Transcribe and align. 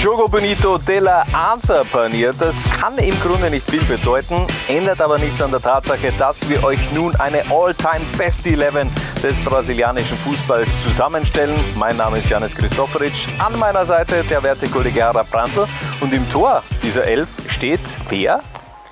Jogo 0.00 0.28
Bonito 0.28 0.78
della 0.78 1.26
Anza 1.30 1.84
paniert. 1.84 2.36
Das 2.38 2.56
kann 2.80 2.96
im 2.96 3.20
Grunde 3.20 3.50
nicht 3.50 3.70
viel 3.70 3.84
bedeuten, 3.84 4.46
ändert 4.66 4.98
aber 5.02 5.18
nichts 5.18 5.42
an 5.42 5.50
der 5.50 5.60
Tatsache, 5.60 6.10
dass 6.18 6.48
wir 6.48 6.64
euch 6.64 6.78
nun 6.92 7.14
eine 7.16 7.42
All-Time 7.50 8.00
Best 8.16 8.46
11 8.46 8.88
des 9.22 9.38
brasilianischen 9.44 10.16
Fußballs 10.16 10.70
zusammenstellen. 10.84 11.54
Mein 11.76 11.98
Name 11.98 12.16
ist 12.16 12.30
Janis 12.30 12.54
Christoforic, 12.54 13.12
an 13.40 13.58
meiner 13.58 13.84
Seite 13.84 14.24
der 14.24 14.42
werte 14.42 14.68
Kollege 14.68 15.04
Harald 15.04 15.30
Brandl 15.30 15.68
und 16.00 16.14
im 16.14 16.28
Tor 16.30 16.62
dieser 16.82 17.04
Elf 17.04 17.28
steht 17.48 17.82
wer? 18.08 18.40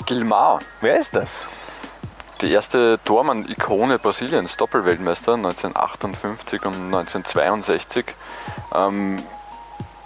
Gilmar. 0.04 0.61
Wer 0.82 1.00
ist 1.00 1.16
das? 1.16 1.46
Die 2.43 2.52
erste 2.52 3.00
Tormann-Ikone 3.06 3.98
Brasiliens, 3.98 4.59
Doppelweltmeister 4.59 5.36
1958 5.36 6.66
und 6.66 6.75
1962. 6.75 8.05
Ähm, 8.75 9.23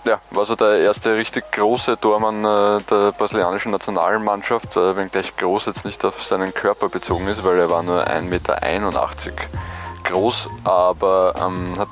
ja, 0.04 0.20
war 0.30 0.44
so 0.44 0.56
der 0.56 0.78
erste 0.78 1.14
richtig 1.14 1.50
große 1.52 1.98
Tormann 2.00 2.44
äh, 2.44 2.82
der 2.90 3.12
brasilianischen 3.12 3.70
Nationalmannschaft, 3.70 4.76
äh, 4.76 4.96
wenngleich 4.96 5.36
groß 5.36 5.66
jetzt 5.66 5.84
nicht 5.84 6.04
auf 6.04 6.22
seinen 6.22 6.52
Körper 6.52 6.88
bezogen 6.88 7.28
ist, 7.28 7.44
weil 7.44 7.58
er 7.58 7.70
war 7.70 7.82
nur 7.82 8.06
1,81 8.06 8.22
Meter 8.22 8.60
groß, 10.04 10.50
aber 10.64 11.34
ähm, 11.38 11.78
hat 11.78 11.88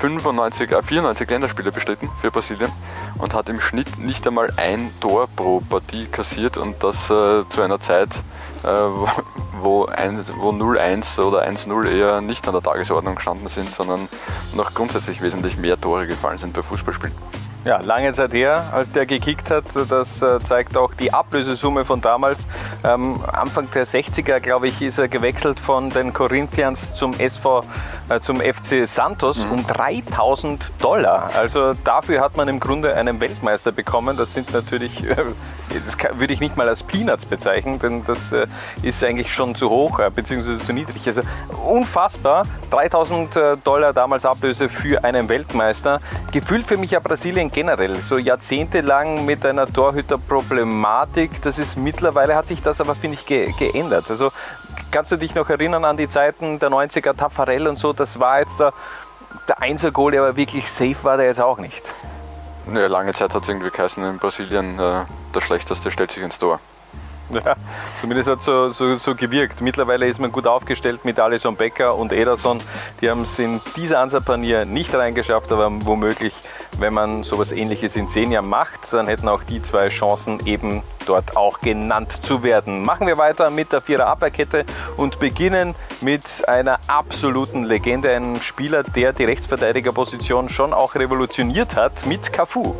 95, 0.00 0.70
äh, 0.72 0.82
94 0.82 1.30
Länderspiele 1.30 1.70
bestritten 1.70 2.08
für 2.20 2.30
Brasilien 2.30 2.72
und 3.18 3.34
hat 3.34 3.48
im 3.48 3.60
Schnitt 3.60 3.98
nicht 3.98 4.26
einmal 4.26 4.52
ein 4.56 4.90
Tor 5.00 5.28
pro 5.28 5.60
Partie 5.60 6.06
kassiert 6.06 6.56
und 6.56 6.82
das 6.82 7.10
äh, 7.10 7.48
zu 7.48 7.62
einer 7.62 7.80
Zeit, 7.80 8.16
äh, 8.64 8.66
wo, 8.66 9.08
wo 9.60 10.50
0-1 10.50 11.20
oder 11.20 11.46
1-0 11.46 11.88
eher 11.88 12.20
nicht 12.20 12.46
an 12.48 12.54
der 12.54 12.62
Tagesordnung 12.62 13.14
gestanden 13.14 13.48
sind, 13.48 13.72
sondern 13.72 14.08
noch 14.54 14.74
grundsätzlich 14.74 15.22
wesentlich 15.22 15.56
mehr 15.56 15.80
Tore 15.80 16.06
gefallen 16.06 16.38
sind 16.38 16.54
bei 16.54 16.62
Fußballspielen. 16.62 17.14
Ja, 17.64 17.80
lange 17.80 18.12
Zeit 18.12 18.32
her, 18.32 18.64
als 18.72 18.90
der 18.90 19.06
gekickt 19.06 19.48
hat. 19.48 19.64
Das 19.88 20.20
äh, 20.20 20.40
zeigt 20.42 20.76
auch 20.76 20.94
die 20.94 21.12
Ablösesumme 21.12 21.84
von 21.84 22.00
damals. 22.00 22.44
Ähm, 22.82 23.20
Anfang 23.32 23.70
der 23.70 23.86
60er, 23.86 24.40
glaube 24.40 24.66
ich, 24.66 24.82
ist 24.82 24.98
er 24.98 25.06
gewechselt 25.06 25.60
von 25.60 25.90
den 25.90 26.12
Corinthians 26.12 26.94
zum 26.94 27.14
SV, 27.14 27.64
äh, 28.08 28.18
zum 28.18 28.40
FC 28.40 28.88
Santos 28.88 29.46
mhm. 29.46 29.52
um 29.52 29.66
3000 29.68 30.72
Dollar. 30.80 31.30
Also 31.38 31.74
dafür 31.84 32.20
hat 32.20 32.36
man 32.36 32.48
im 32.48 32.58
Grunde 32.58 32.96
einen 32.96 33.20
Weltmeister 33.20 33.70
bekommen. 33.70 34.16
Das 34.16 34.32
sind 34.32 34.52
natürlich, 34.52 35.04
äh, 35.04 35.14
das 35.84 35.96
kann, 35.96 36.18
würde 36.18 36.32
ich 36.32 36.40
nicht 36.40 36.56
mal 36.56 36.68
als 36.68 36.82
Peanuts 36.82 37.26
bezeichnen, 37.26 37.78
denn 37.78 38.04
das 38.04 38.32
äh, 38.32 38.48
ist 38.82 39.04
eigentlich 39.04 39.32
schon 39.32 39.54
zu 39.54 39.70
hoch, 39.70 40.00
äh, 40.00 40.10
beziehungsweise 40.10 40.58
zu 40.58 40.72
niedrig. 40.72 41.06
Also 41.06 41.22
unfassbar. 41.64 42.44
3000 42.70 43.36
äh, 43.36 43.56
Dollar 43.62 43.92
damals 43.92 44.26
Ablöse 44.26 44.68
für 44.68 45.04
einen 45.04 45.28
Weltmeister. 45.28 46.00
Gefühlt 46.32 46.66
für 46.66 46.76
mich 46.76 46.90
ja 46.90 46.98
Brasilien 46.98 47.51
generell, 47.52 47.96
so 47.96 48.18
jahrzehntelang 48.18 49.24
mit 49.24 49.44
einer 49.46 49.72
Torhüterproblematik. 49.72 51.42
Das 51.42 51.58
ist 51.58 51.76
mittlerweile 51.76 52.34
hat 52.34 52.46
sich 52.46 52.62
das 52.62 52.80
aber, 52.80 52.94
finde 52.94 53.16
ich, 53.18 53.26
ge 53.26 53.52
geändert. 53.58 54.10
Also 54.10 54.32
kannst 54.90 55.12
du 55.12 55.16
dich 55.16 55.34
noch 55.34 55.48
erinnern 55.48 55.84
an 55.84 55.96
die 55.96 56.08
Zeiten 56.08 56.58
der 56.58 56.70
90er, 56.70 57.16
Tafarel 57.16 57.68
und 57.68 57.78
so, 57.78 57.92
das 57.92 58.18
war 58.18 58.40
jetzt 58.40 58.58
der, 58.58 58.72
der 59.48 59.60
Einser-Goal, 59.60 60.12
der 60.12 60.22
aber 60.22 60.36
wirklich 60.36 60.70
safe 60.70 60.96
war, 61.02 61.16
der 61.16 61.26
jetzt 61.26 61.40
auch 61.40 61.58
nicht. 61.58 61.82
Ja, 62.72 62.86
lange 62.86 63.12
Zeit 63.12 63.34
hat 63.34 63.42
es 63.42 63.48
irgendwie 63.48 63.70
geheißen 63.70 64.04
in 64.04 64.18
Brasilien, 64.18 64.78
äh, 64.78 65.04
der 65.34 65.40
Schlechteste 65.40 65.90
stellt 65.90 66.12
sich 66.12 66.22
ins 66.22 66.38
Tor. 66.38 66.60
Ja, 67.44 67.56
zumindest 68.00 68.28
hat 68.28 68.38
es 68.40 68.44
so, 68.44 68.68
so, 68.68 68.96
so, 68.96 69.14
gewirkt. 69.14 69.60
Mittlerweile 69.60 70.06
ist 70.06 70.20
man 70.20 70.30
gut 70.30 70.46
aufgestellt 70.46 71.04
mit 71.04 71.18
Alisson 71.18 71.56
Becker 71.56 71.94
und 71.96 72.12
Ederson. 72.12 72.58
Die 73.00 73.10
haben 73.10 73.22
es 73.22 73.38
in 73.38 73.60
dieser 73.76 74.00
Ansapanier 74.00 74.64
nicht 74.64 74.94
reingeschafft, 74.94 75.50
aber 75.50 75.70
womöglich, 75.84 76.34
wenn 76.78 76.94
man 76.94 77.22
sowas 77.22 77.50
ähnliches 77.50 77.96
in 77.96 78.08
zehn 78.08 78.30
Jahren 78.30 78.48
macht, 78.48 78.92
dann 78.92 79.08
hätten 79.08 79.28
auch 79.28 79.42
die 79.42 79.62
zwei 79.62 79.88
Chancen 79.88 80.46
eben 80.46 80.82
dort 81.06 81.36
auch 81.36 81.60
genannt 81.60 82.12
zu 82.12 82.42
werden. 82.42 82.84
Machen 82.84 83.06
wir 83.06 83.18
weiter 83.18 83.50
mit 83.50 83.72
der 83.72 83.80
Vierer 83.80 84.06
Abwehrkette 84.06 84.64
und 84.96 85.18
beginnen 85.18 85.74
mit 86.00 86.46
einer 86.48 86.78
absoluten 86.86 87.64
Legende, 87.64 88.10
einem 88.10 88.40
Spieler, 88.40 88.82
der 88.82 89.12
die 89.12 89.24
Rechtsverteidigerposition 89.24 90.48
schon 90.48 90.72
auch 90.72 90.94
revolutioniert 90.94 91.76
hat, 91.76 92.06
mit 92.06 92.32
Cafu. 92.32 92.74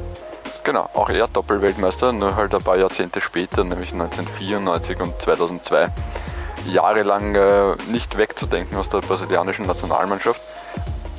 Genau, 0.64 0.88
auch 0.94 1.10
er 1.10 1.26
Doppelweltmeister, 1.26 2.12
nur 2.12 2.36
halt 2.36 2.54
ein 2.54 2.62
paar 2.62 2.76
Jahrzehnte 2.76 3.20
später, 3.20 3.64
nämlich 3.64 3.92
1994 3.92 5.00
und 5.00 5.20
2002. 5.20 5.88
Jahrelang 6.66 7.34
äh, 7.34 7.74
nicht 7.90 8.16
wegzudenken 8.16 8.76
aus 8.76 8.88
der 8.88 8.98
brasilianischen 8.98 9.66
Nationalmannschaft. 9.66 10.40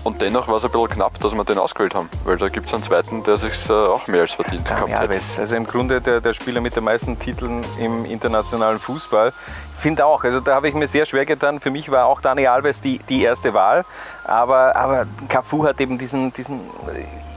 Und 0.05 0.21
dennoch 0.21 0.49
war 0.49 0.57
es 0.57 0.65
ein 0.65 0.71
bisschen 0.71 0.89
knapp, 0.89 1.19
dass 1.19 1.33
wir 1.33 1.43
den 1.45 1.57
ausgewählt 1.57 1.95
haben, 1.95 2.09
weil 2.25 2.35
da 2.37 2.49
gibt 2.49 2.67
es 2.67 2.73
einen 2.73 2.83
zweiten, 2.83 3.23
der 3.23 3.37
sich 3.37 3.69
äh, 3.69 3.73
auch 3.73 4.07
mehr 4.07 4.21
als 4.21 4.33
verdient 4.33 4.69
ja, 4.69 4.75
gehabt 4.75 5.09
hätte. 5.09 5.41
Also 5.41 5.55
im 5.55 5.65
Grunde 5.65 6.01
der, 6.01 6.19
der 6.19 6.33
Spieler 6.33 6.59
mit 6.59 6.75
den 6.75 6.83
meisten 6.83 7.19
Titeln 7.19 7.63
im 7.77 8.03
internationalen 8.03 8.79
Fußball. 8.79 9.31
Finde 9.77 10.05
auch, 10.05 10.23
also 10.23 10.41
da 10.41 10.55
habe 10.55 10.67
ich 10.67 10.73
mir 10.73 10.87
sehr 10.87 11.05
schwer 11.05 11.25
getan. 11.25 11.59
Für 11.61 11.71
mich 11.71 11.89
war 11.89 12.05
auch 12.05 12.19
Dani 12.19 12.47
Alves 12.47 12.81
die, 12.81 12.99
die 13.09 13.23
erste 13.23 13.53
Wahl, 13.53 13.85
aber, 14.25 14.75
aber 14.75 15.05
Cafu 15.29 15.65
hat 15.65 15.79
eben 15.79 15.97
diesen, 15.97 16.33
diesen 16.33 16.61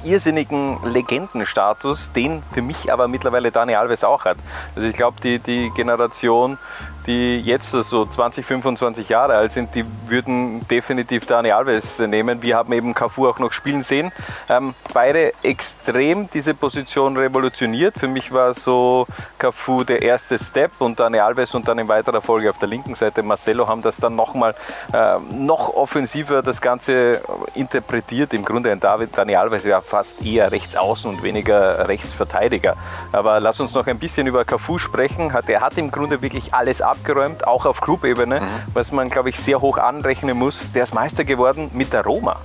irrsinnigen 0.06 0.78
Legendenstatus, 0.84 2.12
den 2.12 2.43
für 2.53 2.62
mich 2.62 2.93
aber 2.93 3.09
mittlerweile 3.09 3.50
Dani 3.50 3.75
Alves 3.75 4.05
auch 4.05 4.25
hat. 4.25 4.39
Also 4.75 4.89
ich 4.89 4.94
glaube, 4.94 5.21
die, 5.22 5.39
die 5.39 5.71
Generation, 5.75 6.59
die 7.06 7.41
jetzt 7.41 7.71
so 7.71 8.05
20, 8.05 8.44
25 8.44 9.09
Jahre 9.09 9.34
alt 9.34 9.53
sind, 9.53 9.75
die 9.75 9.84
würden 10.06 10.67
definitiv 10.69 11.27
Dani 11.27 11.53
Alves 11.53 11.99
nehmen. 12.00 12.43
Wir 12.43 12.56
haben 12.56 12.72
eben 12.72 12.94
Cafu 12.94 13.28
auch 13.28 13.39
noch 13.39 13.53
spielen 13.53 13.83
sehen. 13.83 14.12
Ähm, 14.49 14.75
beide 14.93 15.33
extrem 15.43 16.28
diese 16.31 16.55
Position 16.55 17.17
revolutioniert. 17.17 17.99
Für 17.99 18.09
mich 18.09 18.33
war 18.33 18.55
so 18.55 19.06
Cafu 19.39 19.84
der 19.84 20.03
erste 20.03 20.39
Step 20.39 20.72
und 20.81 20.99
Dani 20.99 21.21
Alves 21.21 21.55
und 21.55 21.69
dann 21.69 21.78
in 21.78 21.89
weiterer 21.89 22.21
Folge 22.21 22.50
auf 22.50 22.59
der 22.59 22.69
linken 22.69 22.94
Seite 22.94 23.23
Marcelo 23.23 23.69
haben 23.69 23.83
das 23.83 23.97
dann 23.99 24.17
nochmal 24.17 24.55
äh, 24.93 25.19
noch 25.33 25.75
offensiver 25.75 26.43
das 26.43 26.61
Ganze 26.61 27.21
interpretiert. 27.55 28.34
Im 28.34 28.44
Grunde 28.44 28.73
ein 28.73 28.81
David 28.81 29.17
Dani 29.17 29.37
Alves 29.37 29.65
ja 29.65 29.81
fast 29.81 30.25
eher 30.25 30.50
rechts 30.50 30.77
außen 30.77 31.11
und 31.11 31.23
weniger 31.23 31.88
Rechtsverteidiger. 31.88 32.77
Aber 33.12 33.38
lass 33.41 33.61
uns 33.61 33.75
noch 33.75 33.87
ein 33.87 33.99
bisschen 33.99 34.27
über 34.27 34.44
Cafu 34.44 34.78
sprechen. 34.78 35.33
Er 35.47 35.61
hat 35.61 35.78
im 35.78 35.91
Grunde 35.91 36.23
wirklich 36.23 36.53
alles 36.53 36.83
abgeräumt, 36.97 37.47
auch 37.47 37.67
auf 37.67 37.81
Clubebene, 37.81 38.41
mhm. 38.41 38.47
was 38.75 38.93
man, 38.93 39.09
glaube 39.09 39.31
ich, 39.31 39.39
sehr 39.39 39.61
hoch 39.61 39.79
anrechnen 39.79 40.37
muss. 40.37 40.73
Der 40.73 40.84
ist 40.84 40.95
Meister 40.95 41.25
geworden 41.25 41.71
mit 41.75 41.93
der 41.93 42.05
Roma. 42.05 42.37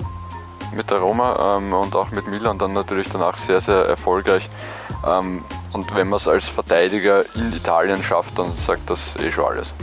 Mit 0.76 0.90
der 0.90 1.00
Roma 1.00 1.58
ähm, 1.58 1.74
und 1.74 1.96
auch 1.96 2.12
mit 2.12 2.28
Milan 2.28 2.58
dann 2.58 2.74
natürlich 2.74 3.10
danach 3.10 3.38
sehr, 3.38 3.60
sehr 3.60 3.86
erfolgreich. 3.86 4.50
Ähm, 5.06 5.44
und 5.74 5.94
wenn 5.96 6.10
man 6.10 6.18
es 6.18 6.28
als 6.28 6.50
Verteidiger 6.50 7.24
in 7.36 7.54
Italien 7.54 8.04
schafft, 8.04 8.38
dann 8.38 8.54
sagt 8.54 8.90
das 8.90 9.16
eh 9.18 9.32
schon 9.32 9.46
alles. 9.46 9.74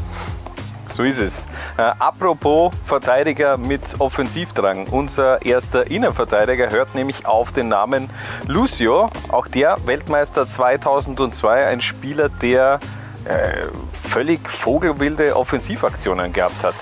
So 0.91 1.05
ist 1.05 1.21
es. 1.21 1.47
Äh, 1.77 1.83
apropos 1.99 2.73
Verteidiger 2.87 3.57
mit 3.57 4.01
Offensivdrang. 4.01 4.89
Unser 4.89 5.45
erster 5.45 5.91
Innenverteidiger 5.91 6.71
hört 6.71 6.95
nämlich 6.95 7.27
auf 7.27 7.53
den 7.53 7.69
Namen 7.69 8.11
Lucio. 8.47 9.11
Auch 9.29 9.47
der 9.47 9.77
Weltmeister 9.85 10.49
2002, 10.49 11.67
ein 11.67 11.81
Spieler, 11.81 12.29
der 12.29 12.81
äh, 13.29 13.67
völlig 14.09 14.49
vogelwilde 14.49 15.37
Offensivaktionen 15.37 16.33
gehabt 16.33 16.63
hat. 16.65 16.75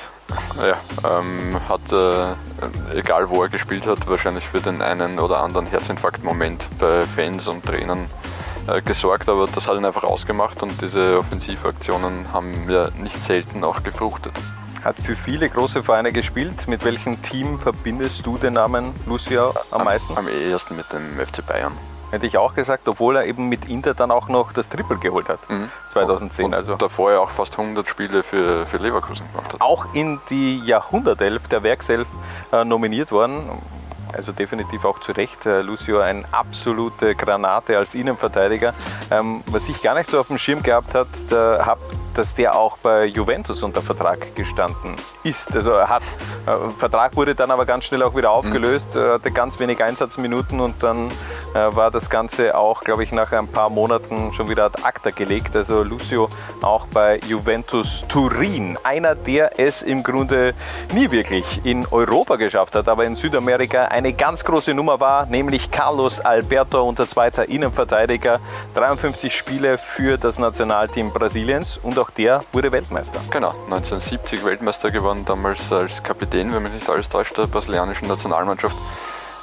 Ja, 0.58 1.18
ähm, 1.18 1.60
hat, 1.68 1.92
äh, 1.92 2.98
egal 2.98 3.28
wo 3.28 3.42
er 3.42 3.48
gespielt 3.48 3.86
hat, 3.86 4.08
wahrscheinlich 4.08 4.44
für 4.44 4.60
den 4.60 4.82
einen 4.82 5.18
oder 5.18 5.40
anderen 5.40 5.66
Herzinfarktmoment 5.66 6.68
bei 6.78 7.02
Fans 7.02 7.46
und 7.48 7.64
Trainern 7.64 8.06
äh, 8.66 8.80
gesorgt, 8.80 9.28
aber 9.28 9.46
das 9.46 9.68
hat 9.68 9.76
ihn 9.76 9.84
einfach 9.84 10.04
ausgemacht 10.04 10.62
und 10.62 10.80
diese 10.80 11.18
Offensivaktionen 11.18 12.32
haben 12.32 12.68
ja 12.70 12.88
nicht 13.00 13.20
selten 13.20 13.62
auch 13.62 13.82
gefruchtet. 13.82 14.32
Hat 14.82 14.96
für 14.96 15.16
viele 15.16 15.48
große 15.48 15.82
Vereine 15.82 16.12
gespielt. 16.12 16.68
Mit 16.68 16.84
welchem 16.84 17.20
Team 17.22 17.58
verbindest 17.58 18.24
du 18.24 18.38
den 18.38 18.54
Namen 18.54 18.92
Lucia 19.04 19.50
am, 19.70 19.80
am 19.80 19.84
meisten? 19.84 20.16
Am 20.16 20.28
ehesten 20.28 20.76
mit 20.76 20.92
dem 20.92 21.18
FC 21.18 21.44
Bayern. 21.44 21.72
Hätte 22.16 22.26
ich 22.26 22.38
auch 22.38 22.54
gesagt, 22.54 22.88
obwohl 22.88 23.16
er 23.16 23.26
eben 23.26 23.50
mit 23.50 23.66
Inter 23.66 23.92
dann 23.92 24.10
auch 24.10 24.28
noch 24.28 24.54
das 24.54 24.70
Triple 24.70 24.96
geholt 24.96 25.28
hat, 25.28 25.38
mhm. 25.50 25.68
2010. 25.90 26.46
Und 26.46 26.54
also 26.54 26.76
davor 26.76 27.12
ja 27.12 27.18
auch 27.18 27.28
fast 27.28 27.58
100 27.58 27.86
Spiele 27.86 28.22
für, 28.22 28.64
für 28.64 28.78
Leverkusen 28.78 29.30
gemacht 29.30 29.52
hat. 29.52 29.60
Auch 29.60 29.94
in 29.94 30.18
die 30.30 30.58
Jahrhundertelf 30.64 31.46
der 31.48 31.62
Werkself 31.62 32.08
äh, 32.52 32.64
nominiert 32.64 33.12
worden 33.12 33.50
also 34.14 34.32
definitiv 34.32 34.84
auch 34.86 35.00
zu 35.00 35.12
Recht. 35.12 35.44
Äh, 35.44 35.60
Lucio 35.60 36.00
eine 36.00 36.24
absolute 36.32 37.14
Granate 37.14 37.76
als 37.76 37.94
Innenverteidiger. 37.94 38.72
Ähm, 39.10 39.42
was 39.48 39.68
ich 39.68 39.82
gar 39.82 39.94
nicht 39.94 40.08
so 40.08 40.18
auf 40.18 40.28
dem 40.28 40.38
Schirm 40.38 40.62
gehabt 40.62 40.94
habe, 40.94 41.08
dass 42.16 42.34
der 42.34 42.54
auch 42.54 42.78
bei 42.78 43.04
Juventus 43.04 43.62
unter 43.62 43.82
Vertrag 43.82 44.34
gestanden 44.34 44.96
ist. 45.22 45.54
Also 45.54 45.72
er 45.72 45.88
hat, 45.88 46.02
äh, 46.46 46.52
Vertrag 46.78 47.16
wurde 47.16 47.34
dann 47.34 47.50
aber 47.50 47.66
ganz 47.66 47.84
schnell 47.84 48.02
auch 48.02 48.16
wieder 48.16 48.30
aufgelöst, 48.30 48.94
mhm. 48.94 49.12
hatte 49.12 49.30
ganz 49.30 49.58
wenig 49.58 49.82
Einsatzminuten 49.82 50.60
und 50.60 50.82
dann 50.82 51.10
äh, 51.54 51.74
war 51.74 51.90
das 51.90 52.10
Ganze 52.10 52.56
auch, 52.56 52.84
glaube 52.84 53.02
ich, 53.02 53.12
nach 53.12 53.32
ein 53.32 53.48
paar 53.48 53.70
Monaten 53.70 54.32
schon 54.32 54.48
wieder 54.48 54.64
ad 54.66 54.82
acta 54.82 55.10
gelegt. 55.10 55.54
Also 55.56 55.82
Lucio 55.82 56.28
auch 56.62 56.86
bei 56.86 57.18
Juventus 57.26 58.04
Turin. 58.08 58.78
Einer, 58.82 59.14
der 59.14 59.58
es 59.58 59.82
im 59.82 60.02
Grunde 60.02 60.54
nie 60.92 61.10
wirklich 61.10 61.64
in 61.64 61.86
Europa 61.86 62.36
geschafft 62.36 62.74
hat, 62.74 62.88
aber 62.88 63.04
in 63.04 63.16
Südamerika 63.16 63.86
eine 63.86 64.12
ganz 64.12 64.44
große 64.44 64.74
Nummer 64.74 65.00
war, 65.00 65.26
nämlich 65.26 65.70
Carlos 65.70 66.20
Alberto, 66.20 66.82
unser 66.82 67.06
zweiter 67.06 67.48
Innenverteidiger. 67.48 68.40
53 68.74 69.34
Spiele 69.34 69.78
für 69.78 70.18
das 70.18 70.38
Nationalteam 70.38 71.10
Brasiliens 71.10 71.76
und 71.76 71.98
auch 71.98 72.05
der 72.10 72.44
wurde 72.52 72.72
Weltmeister. 72.72 73.20
Genau, 73.30 73.50
1970 73.50 74.44
Weltmeister 74.44 74.90
geworden, 74.90 75.24
damals 75.24 75.72
als 75.72 76.02
Kapitän, 76.02 76.52
wenn 76.52 76.62
mich 76.62 76.72
nicht 76.72 76.88
alles 76.88 77.08
täuscht, 77.08 77.36
der 77.36 77.46
brasilianischen 77.46 78.08
Nationalmannschaft. 78.08 78.76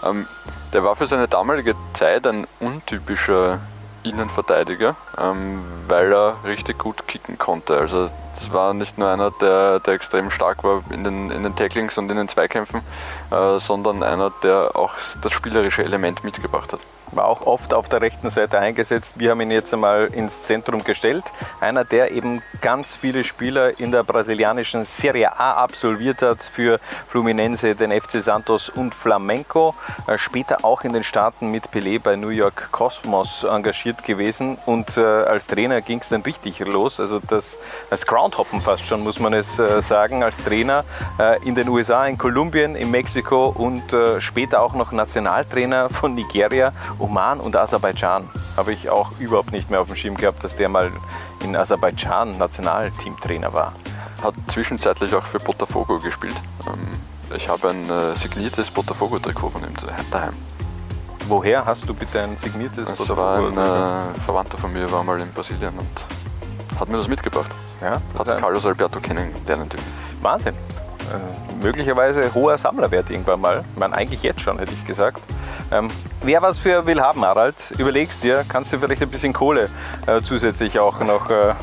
Ähm, 0.04 0.28
der 0.74 0.84
war 0.84 0.96
für 0.96 1.08
seine 1.08 1.28
damalige 1.28 1.76
Zeit 1.94 2.26
ein 2.28 2.48
untypischer 2.60 3.60
Innenverteidiger, 4.04 4.96
ähm, 5.18 5.64
weil 5.88 6.12
er 6.12 6.38
richtig 6.46 6.78
gut 6.78 7.08
kicken 7.08 7.38
konnte. 7.38 7.78
Also 7.78 8.10
das 8.36 8.52
war 8.52 8.74
nicht 8.74 8.98
nur 8.98 9.10
einer, 9.10 9.32
der, 9.32 9.80
der 9.80 9.94
extrem 9.94 10.32
stark 10.32 10.64
war 10.64 10.84
in 10.90 11.04
den, 11.04 11.32
in 11.32 11.44
den 11.44 11.56
Tacklings 11.56 11.98
und 11.98 12.10
in 12.10 12.18
den 12.18 12.28
Zweikämpfen, 12.28 12.82
äh, 13.32 13.60
sondern 13.60 14.04
einer, 14.04 14.32
der 14.42 14.72
auch 14.76 14.94
das 15.22 15.32
spielerische 15.32 15.84
Element 15.84 16.24
mitgebracht 16.24 16.74
hat 16.74 16.80
war 17.16 17.26
auch 17.26 17.46
oft 17.46 17.74
auf 17.74 17.90
der 17.90 18.02
rechten 18.02 18.30
Seite 18.30 18.60
eingesetzt. 18.60 19.16
Wir 19.18 19.32
haben 19.32 19.42
ihn 19.42 19.52
jetzt 19.52 19.74
einmal 19.74 20.08
ins 20.08 20.44
Zentrum 20.44 20.84
gestellt. 20.84 21.24
Einer, 21.60 21.84
der 21.84 22.12
eben 22.12 22.42
ganz 22.62 22.96
viele 22.96 23.24
Spieler 23.24 23.80
in 23.80 23.92
der 23.92 24.04
brasilianischen 24.04 24.84
Serie 24.84 25.40
A 25.40 25.54
absolviert 25.54 26.22
hat 26.22 26.44
für 26.44 26.80
Fluminense, 27.08 27.76
den 27.76 27.92
FC 27.92 28.22
Santos 28.22 28.70
und 28.70 28.96
Flamenco. 28.96 29.76
Äh, 30.08 30.18
später 30.18 30.64
auch 30.64 30.84
in 30.84 30.94
den 30.94 31.04
Staaten 31.04 31.52
mit 31.52 31.68
Pelé 31.70 32.00
bei 32.00 32.16
New 32.16 32.30
York 32.30 32.70
Cosmos 32.72 33.44
engagiert 33.44 34.04
gewesen. 34.04 34.58
Und 34.66 34.98
äh, 34.98 35.02
als 35.02 35.48
Trainer 35.48 35.82
ging 35.82 36.00
es 36.00 36.10
dann 36.10 36.22
richtig 36.22 36.60
los. 36.60 37.00
Also 37.00 37.20
das, 37.20 37.60
das 37.90 38.06
Groundhoppen 38.06 38.62
fast 38.62 38.86
schon, 38.86 39.04
muss 39.04 39.20
man 39.20 39.34
es 39.34 39.60
äh, 39.60 39.82
sagen, 39.82 40.24
als 40.24 40.38
Trainer 40.38 40.84
in 41.44 41.56
den 41.56 41.68
USA, 41.70 42.06
in 42.08 42.18
Kolumbien, 42.18 42.76
in 42.76 42.92
Mexiko 42.92 43.48
und 43.48 43.84
später 44.20 44.62
auch 44.62 44.74
noch 44.74 44.92
Nationaltrainer 44.92 45.90
von 45.90 46.16
Nigeria 46.16 46.74
Oman 47.04 47.42
und 47.42 47.56
Aserbaidschan 47.56 48.30
habe 48.56 48.72
ich 48.72 48.90
auch 48.90 49.12
überhaupt 49.20 49.52
nicht 49.52 49.70
mehr 49.70 49.82
auf 49.82 49.88
dem 49.88 49.96
Schirm 49.98 50.16
gehabt, 50.16 50.42
dass 50.44 50.56
der 50.56 50.70
mal 50.70 50.90
in 51.44 51.54
Aserbaidschan 51.54 52.38
Nationalteamtrainer 52.38 53.52
war. 53.52 53.74
Hat 54.24 54.36
zwischenzeitlich 54.48 55.14
auch 55.14 55.26
für 55.26 55.40
Botafogo 55.40 56.00
gespielt. 56.00 56.36
Ähm, 56.66 57.36
ich 57.36 57.50
habe 57.50 57.72
ein 57.72 57.90
äh, 57.90 58.16
signiertes 58.16 58.72
Botafogo-Trikot 58.72 59.50
von 59.50 59.64
ihm 59.64 59.74
daheim. 60.12 60.34
Woher 61.28 61.66
hast 61.66 61.88
du 61.90 61.94
bitte 61.94 62.22
ein 62.22 62.38
signiertes 62.38 62.88
das 62.88 62.98
Botafogo? 62.98 63.50
Das 63.50 63.56
war 63.58 64.06
ein 64.06 64.16
äh, 64.16 64.20
Verwandter 64.22 64.58
von 64.58 64.72
mir, 64.72 64.90
war 64.90 65.04
mal 65.04 65.20
in 65.20 65.30
Brasilien 65.34 65.74
und 65.78 66.80
hat 66.80 66.88
mir 66.88 66.98
das 66.98 67.10
mitgebracht. 67.10 67.52
Ja, 67.82 68.02
das 68.18 68.28
hat 68.28 68.40
Carlos 68.40 68.66
Alberto 68.66 69.02
kennengelernt. 69.02 69.76
Wahnsinn. 70.22 70.56
Äh, 71.12 71.64
möglicherweise 71.64 72.34
hoher 72.34 72.58
Sammlerwert 72.58 73.10
irgendwann 73.10 73.42
mal. 73.42 73.64
Ich 73.74 73.80
meine, 73.80 73.96
eigentlich 73.96 74.24
jetzt 74.24 74.42
schon, 74.42 74.60
hätte 74.60 74.74
ich 74.74 74.86
gesagt. 74.86 75.22
Ähm, 75.72 75.90
wer 76.22 76.42
was 76.42 76.58
für 76.58 76.86
will 76.86 77.02
haben, 77.02 77.26
Harald, 77.26 77.56
überlegst 77.78 78.24
dir, 78.24 78.46
kannst 78.48 78.72
du 78.74 78.80
vielleicht 78.80 79.02
ein 79.02 79.10
bisschen 79.10 79.34
Kohle 79.34 79.70
äh, 80.06 80.22
zusätzlich 80.22 80.80
auch 80.80 81.00
noch. 81.00 81.30
Äh 81.30 81.54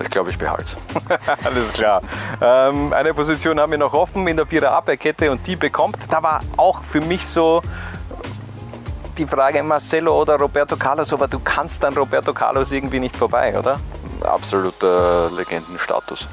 ich 0.00 0.10
glaube, 0.10 0.30
ich 0.30 0.38
behalte 0.38 0.76
Alles 1.44 1.72
klar. 1.72 2.02
Ähm, 2.40 2.92
eine 2.92 3.12
Position 3.14 3.58
haben 3.58 3.72
wir 3.72 3.78
noch 3.78 3.94
offen 3.94 4.26
in 4.28 4.36
der 4.36 4.46
Vierer 4.46 4.72
Abwehrkette 4.72 5.30
und 5.30 5.46
die 5.46 5.56
bekommt. 5.56 5.96
Da 6.08 6.22
war 6.22 6.40
auch 6.56 6.82
für 6.84 7.00
mich 7.00 7.26
so 7.26 7.62
die 9.16 9.26
Frage 9.26 9.62
Marcelo 9.62 10.20
oder 10.20 10.36
Roberto 10.36 10.76
Carlos, 10.76 11.12
aber 11.12 11.26
du 11.26 11.40
kannst 11.40 11.82
dann 11.82 11.94
Roberto 11.94 12.32
Carlos 12.32 12.70
irgendwie 12.70 13.00
nicht 13.00 13.16
vorbei, 13.16 13.58
oder? 13.58 13.80
Absoluter 14.22 15.30
Legendenstatus. 15.36 16.28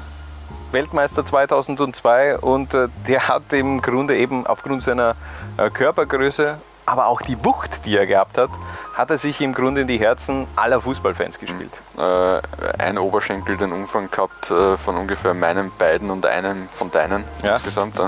Weltmeister 0.76 1.24
2002 1.24 2.36
und 2.36 2.74
äh, 2.74 2.88
der 3.08 3.28
hat 3.28 3.50
im 3.54 3.80
Grunde 3.80 4.14
eben 4.14 4.46
aufgrund 4.46 4.82
seiner 4.82 5.16
äh, 5.56 5.70
Körpergröße 5.70 6.58
aber 6.84 7.06
auch 7.06 7.22
die 7.22 7.42
Wucht, 7.42 7.86
die 7.86 7.96
er 7.96 8.06
gehabt 8.06 8.36
hat, 8.36 8.50
hat 8.94 9.10
er 9.10 9.16
sich 9.16 9.40
im 9.40 9.54
Grunde 9.54 9.80
in 9.80 9.88
die 9.88 9.98
Herzen 9.98 10.46
aller 10.54 10.82
Fußballfans 10.82 11.38
gespielt. 11.38 11.72
Äh, 11.98 12.40
ein 12.78 12.98
Oberschenkel 12.98 13.56
den 13.56 13.72
Umfang 13.72 14.10
gehabt 14.10 14.46
von 14.46 14.96
ungefähr 14.96 15.32
meinen 15.32 15.72
beiden 15.78 16.10
und 16.10 16.26
einem 16.26 16.68
von 16.68 16.90
deinen 16.90 17.24
ja. 17.42 17.54
insgesamt. 17.54 18.00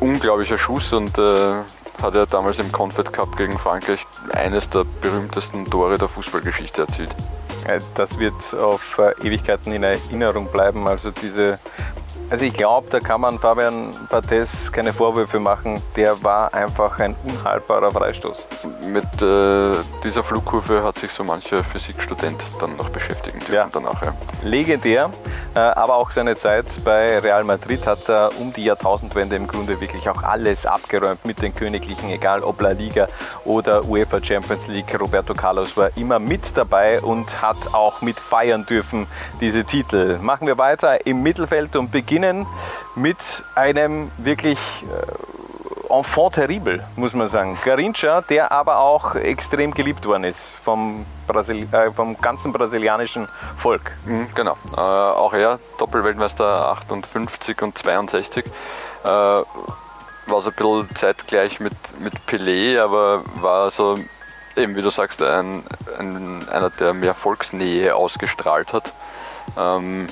Unglaublicher 0.00 0.58
Schuss 0.58 0.92
und 0.92 1.16
hat 1.16 2.14
er 2.14 2.26
damals 2.26 2.58
im 2.58 2.70
Confed 2.72 3.10
Cup 3.10 3.38
gegen 3.38 3.56
Frankreich 3.56 4.06
eines 4.34 4.68
der 4.68 4.84
berühmtesten 5.00 5.70
Tore 5.70 5.96
der 5.96 6.08
Fußballgeschichte 6.08 6.82
erzielt. 6.82 7.14
Äh, 7.66 7.80
das 7.94 8.18
wird 8.18 8.54
auf 8.54 8.98
äh, 8.98 9.26
Ewigkeiten 9.26 9.72
in 9.72 9.82
Erinnerung 9.82 10.46
bleiben. 10.46 10.88
Also 10.88 11.10
diese 11.10 11.58
also 12.30 12.44
ich 12.46 12.54
glaube, 12.54 12.88
da 12.90 12.98
kann 13.00 13.20
man 13.20 13.38
Fabian 13.38 13.94
Barthez 14.08 14.72
keine 14.72 14.92
Vorwürfe 14.94 15.38
machen. 15.38 15.82
Der 15.96 16.22
war 16.22 16.54
einfach 16.54 16.98
ein 16.98 17.14
unhaltbarer 17.24 17.90
Freistoß. 17.90 18.46
Mit 18.86 19.04
äh, 19.20 19.76
dieser 20.02 20.22
Flugkurve 20.22 20.82
hat 20.82 20.96
sich 20.96 21.10
so 21.10 21.24
mancher 21.24 21.62
Physikstudent 21.62 22.42
dann 22.58 22.76
noch 22.76 22.88
beschäftigen 22.88 23.38
dürfen 23.40 23.54
ja. 23.54 23.68
danach. 23.70 24.02
Ja. 24.02 24.14
Legendär, 24.42 25.10
äh, 25.54 25.58
aber 25.58 25.96
auch 25.96 26.10
seine 26.10 26.36
Zeit 26.36 26.66
bei 26.84 27.18
Real 27.18 27.44
Madrid 27.44 27.86
hat 27.86 28.08
er 28.08 28.30
um 28.40 28.52
die 28.52 28.64
Jahrtausendwende 28.64 29.36
im 29.36 29.46
Grunde 29.46 29.80
wirklich 29.80 30.08
auch 30.08 30.22
alles 30.22 30.64
abgeräumt 30.64 31.24
mit 31.26 31.42
den 31.42 31.54
Königlichen, 31.54 32.08
egal 32.08 32.42
ob 32.42 32.60
La 32.62 32.70
Liga 32.70 33.08
oder 33.44 33.84
UEFA 33.84 34.24
Champions 34.24 34.66
League. 34.68 34.98
Roberto 34.98 35.34
Carlos 35.34 35.76
war 35.76 35.90
immer 35.96 36.18
mit 36.18 36.56
dabei 36.56 37.00
und 37.02 37.42
hat 37.42 37.74
auch 37.74 38.00
mit 38.00 38.18
feiern 38.18 38.64
dürfen 38.64 39.06
diese 39.40 39.64
Titel. 39.64 40.18
Machen 40.18 40.46
wir 40.46 40.56
weiter 40.56 41.04
im 41.06 41.22
Mittelfeld 41.22 41.76
und 41.76 41.90
beginnen 41.90 42.11
beginnen 42.12 42.46
mit 42.94 43.42
einem 43.54 44.12
wirklich 44.18 44.58
äh, 45.88 45.96
Enfant 45.96 46.34
terrible, 46.34 46.84
muss 46.96 47.14
man 47.14 47.28
sagen. 47.28 47.56
Garincha, 47.64 48.20
der 48.20 48.52
aber 48.52 48.80
auch 48.80 49.14
extrem 49.14 49.72
geliebt 49.72 50.04
worden 50.04 50.24
ist 50.24 50.38
vom, 50.62 51.06
Brasil 51.26 51.66
äh, 51.72 51.90
vom 51.90 52.20
ganzen 52.20 52.52
brasilianischen 52.52 53.28
Volk. 53.56 53.92
Mhm, 54.04 54.28
genau, 54.34 54.58
äh, 54.76 54.80
auch 54.80 55.32
er, 55.32 55.58
Doppelweltmeister 55.78 56.68
58 56.72 57.62
und 57.62 57.78
62. 57.78 58.44
Äh, 58.44 59.06
war 59.06 59.44
so 60.26 60.50
ein 60.50 60.54
bisschen 60.54 60.94
zeitgleich 60.94 61.60
mit, 61.60 61.72
mit 61.98 62.12
Pelé, 62.26 62.78
aber 62.78 63.22
war 63.40 63.70
so, 63.70 63.98
eben 64.54 64.76
wie 64.76 64.82
du 64.82 64.90
sagst, 64.90 65.22
ein, 65.22 65.62
ein 65.98 66.46
einer, 66.50 66.68
der 66.68 66.92
mehr 66.92 67.14
Volksnähe 67.14 67.94
ausgestrahlt 67.94 68.74
hat. 68.74 68.92
Ähm, 69.58 70.10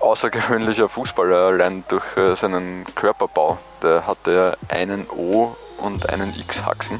außergewöhnlicher 0.00 0.88
Fußballer, 0.88 1.36
allein 1.36 1.84
durch 1.88 2.04
äh, 2.16 2.34
seinen 2.36 2.84
Körperbau. 2.94 3.58
Der 3.82 4.06
hatte 4.06 4.56
einen 4.68 5.06
O 5.10 5.56
und 5.78 6.08
einen 6.08 6.34
X-Haxen, 6.38 6.96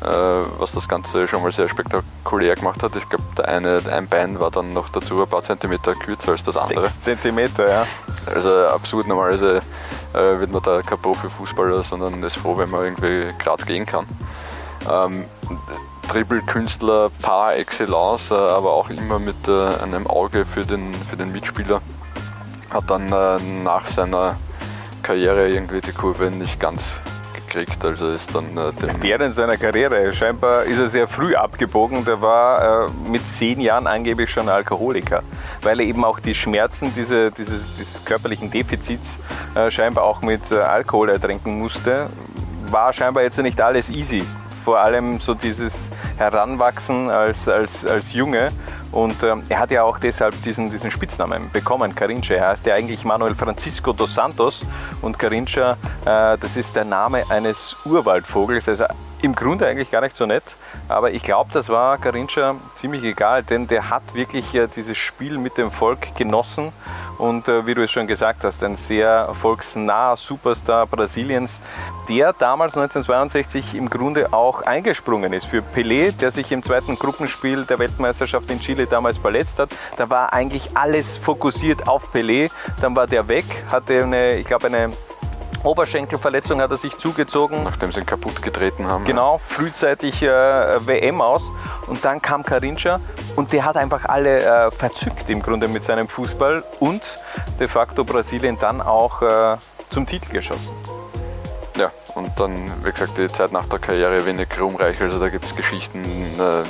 äh, 0.00 0.06
was 0.58 0.72
das 0.72 0.88
Ganze 0.88 1.28
schon 1.28 1.42
mal 1.42 1.52
sehr 1.52 1.68
spektakulär 1.68 2.56
gemacht 2.56 2.82
hat. 2.82 2.96
Ich 2.96 3.08
glaube, 3.08 3.24
ein 3.46 4.08
Bein 4.08 4.40
war 4.40 4.50
dann 4.50 4.72
noch 4.72 4.88
dazu 4.88 5.22
ein 5.22 5.28
paar 5.28 5.42
Zentimeter 5.42 5.94
kürzer 5.94 6.32
als 6.32 6.42
das 6.42 6.56
andere. 6.56 6.86
Sechs 6.86 7.00
Zentimeter, 7.00 7.68
ja. 7.68 7.86
Also 8.26 8.50
absurd, 8.68 9.06
normalerweise 9.06 9.62
äh, 10.14 10.40
wird 10.40 10.50
man 10.50 10.62
da 10.62 10.82
kein 10.82 10.98
Profifußballer, 10.98 11.82
sondern 11.82 12.22
ist 12.22 12.36
froh, 12.36 12.56
wenn 12.58 12.70
man 12.70 12.84
irgendwie 12.84 13.26
gerade 13.38 13.64
gehen 13.64 13.86
kann. 13.86 14.06
Dribbelkünstler 16.08 17.10
par 17.22 17.56
excellence, 17.56 18.32
aber 18.32 18.72
auch 18.72 18.90
immer 18.90 19.18
mit 19.18 19.48
einem 19.48 20.06
Auge 20.06 20.44
für 20.44 20.64
den, 20.64 20.94
für 20.94 21.16
den 21.16 21.32
Mitspieler 21.32 21.80
hat 22.70 22.90
dann 22.90 23.12
äh, 23.12 23.38
nach 23.62 23.86
seiner 23.86 24.36
Karriere 25.02 25.48
irgendwie 25.48 25.80
die 25.80 25.92
Kurve 25.92 26.30
nicht 26.30 26.60
ganz 26.60 27.00
gekriegt. 27.34 27.84
Also 27.84 28.08
ist 28.10 28.34
dann 28.34 28.56
äh, 28.56 28.72
Während 29.00 29.34
seiner 29.34 29.56
Karriere, 29.56 30.12
scheinbar 30.12 30.64
ist 30.64 30.78
er 30.78 30.88
sehr 30.88 31.08
früh 31.08 31.34
abgebogen. 31.34 32.04
Der 32.04 32.20
war 32.20 32.86
äh, 32.86 32.90
mit 33.10 33.26
zehn 33.26 33.60
Jahren 33.60 33.86
angeblich 33.86 34.30
schon 34.30 34.48
Alkoholiker, 34.48 35.22
weil 35.62 35.80
er 35.80 35.86
eben 35.86 36.04
auch 36.04 36.20
die 36.20 36.34
Schmerzen 36.34 36.92
diese, 36.94 37.30
dieses, 37.30 37.62
dieses 37.76 38.04
körperlichen 38.04 38.50
Defizits 38.50 39.18
äh, 39.54 39.70
scheinbar 39.70 40.04
auch 40.04 40.20
mit 40.20 40.50
äh, 40.50 40.56
Alkohol 40.56 41.08
ertränken 41.08 41.58
musste. 41.58 42.08
War 42.70 42.92
scheinbar 42.92 43.22
jetzt 43.22 43.38
nicht 43.38 43.60
alles 43.60 43.88
easy. 43.88 44.24
Vor 44.64 44.78
allem 44.78 45.20
so 45.20 45.32
dieses 45.32 45.72
Heranwachsen 46.18 47.10
als, 47.10 47.48
als, 47.48 47.86
als 47.86 48.12
Junge 48.12 48.50
und 48.92 49.22
ähm, 49.22 49.42
er 49.48 49.60
hat 49.60 49.70
ja 49.70 49.82
auch 49.82 49.98
deshalb 49.98 50.40
diesen, 50.42 50.70
diesen 50.70 50.90
Spitznamen 50.90 51.50
bekommen, 51.52 51.94
Carincha. 51.94 52.34
Er 52.34 52.48
heißt 52.48 52.66
ja 52.66 52.74
eigentlich 52.74 53.04
Manuel 53.04 53.34
Francisco 53.34 53.92
dos 53.92 54.14
Santos. 54.14 54.64
Und 55.02 55.18
Carincha, 55.18 55.72
äh, 56.04 56.38
das 56.38 56.56
ist 56.56 56.74
der 56.74 56.84
Name 56.84 57.24
eines 57.30 57.76
Urwaldvogels, 57.84 58.68
also 58.68 58.84
im 59.22 59.34
Grunde 59.34 59.66
eigentlich 59.66 59.90
gar 59.90 60.00
nicht 60.00 60.16
so 60.16 60.26
nett, 60.26 60.56
aber 60.88 61.10
ich 61.10 61.22
glaube, 61.22 61.50
das 61.52 61.68
war 61.68 61.98
Garincha 61.98 62.54
ziemlich 62.76 63.02
egal, 63.02 63.42
denn 63.42 63.66
der 63.66 63.90
hat 63.90 64.14
wirklich 64.14 64.54
äh, 64.54 64.68
dieses 64.68 64.96
Spiel 64.96 65.38
mit 65.38 65.58
dem 65.58 65.70
Volk 65.70 66.14
genossen. 66.16 66.72
Und 67.18 67.48
äh, 67.48 67.66
wie 67.66 67.74
du 67.74 67.82
es 67.82 67.90
schon 67.90 68.06
gesagt 68.06 68.44
hast, 68.44 68.62
ein 68.62 68.76
sehr 68.76 69.30
volksnaher 69.34 70.16
Superstar 70.16 70.86
Brasiliens, 70.86 71.60
der 72.08 72.32
damals 72.32 72.76
1962 72.76 73.74
im 73.74 73.90
Grunde 73.90 74.32
auch 74.32 74.62
eingesprungen 74.62 75.32
ist. 75.32 75.46
Für 75.46 75.62
Pelé, 75.62 76.12
der 76.12 76.30
sich 76.30 76.52
im 76.52 76.62
zweiten 76.62 76.94
Gruppenspiel 76.94 77.64
der 77.64 77.80
Weltmeisterschaft 77.80 78.48
in 78.52 78.60
Chile 78.60 78.77
damals 78.86 79.18
verletzt 79.18 79.58
hat. 79.58 79.70
Da 79.96 80.10
war 80.10 80.32
eigentlich 80.32 80.76
alles 80.76 81.16
fokussiert 81.16 81.88
auf 81.88 82.14
Pelé, 82.14 82.50
dann 82.80 82.94
war 82.96 83.06
der 83.06 83.28
weg, 83.28 83.44
hatte 83.70 84.02
eine, 84.02 84.36
ich 84.36 84.46
glaube, 84.46 84.66
eine 84.66 84.92
Oberschenkelverletzung 85.64 86.60
hat 86.60 86.70
er 86.70 86.76
sich 86.76 86.96
zugezogen. 86.98 87.64
Nachdem 87.64 87.90
sie 87.92 88.00
ihn 88.00 88.06
kaputt 88.06 88.42
getreten 88.42 88.86
haben. 88.86 89.04
Genau, 89.04 89.40
frühzeitig 89.46 90.22
äh, 90.22 90.28
WM 90.28 91.20
aus. 91.20 91.50
Und 91.86 92.04
dann 92.04 92.22
kam 92.22 92.44
Karincha 92.44 93.00
und 93.36 93.52
der 93.52 93.64
hat 93.64 93.76
einfach 93.76 94.04
alle 94.04 94.42
äh, 94.42 94.70
verzückt 94.70 95.28
im 95.28 95.42
Grunde 95.42 95.68
mit 95.68 95.82
seinem 95.82 96.08
Fußball 96.08 96.62
und 96.80 97.02
de 97.58 97.66
facto 97.68 98.04
Brasilien 98.04 98.58
dann 98.58 98.80
auch 98.80 99.22
äh, 99.22 99.56
zum 99.90 100.06
Titel 100.06 100.32
geschossen. 100.32 100.74
Ja, 101.76 101.90
und 102.14 102.38
dann, 102.38 102.70
wie 102.84 102.90
gesagt, 102.90 103.18
die 103.18 103.30
Zeit 103.30 103.52
nach 103.52 103.66
der 103.66 103.78
Karriere 103.78 104.24
wenig 104.26 104.48
ruhmreich. 104.60 105.00
Also 105.00 105.18
da 105.18 105.28
gibt 105.28 105.44
es 105.44 105.54
Geschichten, 105.54 106.04
äh, 106.38 106.64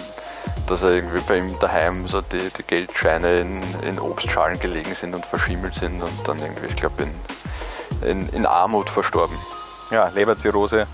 dass 0.69 0.83
er 0.83 0.91
irgendwie 0.91 1.21
bei 1.27 1.39
ihm 1.39 1.59
daheim 1.59 2.07
so 2.09 2.21
die, 2.21 2.51
die 2.57 2.63
Geldscheine 2.63 3.41
in, 3.41 3.63
in 3.83 3.99
Obstschalen 3.99 4.61
gelegen 4.61 4.95
sind 4.95 5.15
und 5.15 5.25
verschimmelt 5.25 5.75
sind 5.75 6.03
und 6.03 6.29
dann 6.29 6.39
irgendwie, 6.41 6.67
ich 6.67 6.77
glaube, 6.77 7.03
in 7.05 7.11
in, 8.03 8.29
in 8.31 8.47
Armut 8.47 8.91
verstorben. 8.91 9.37
Ja, 9.91 10.09
Leberzirrhose 10.09 10.87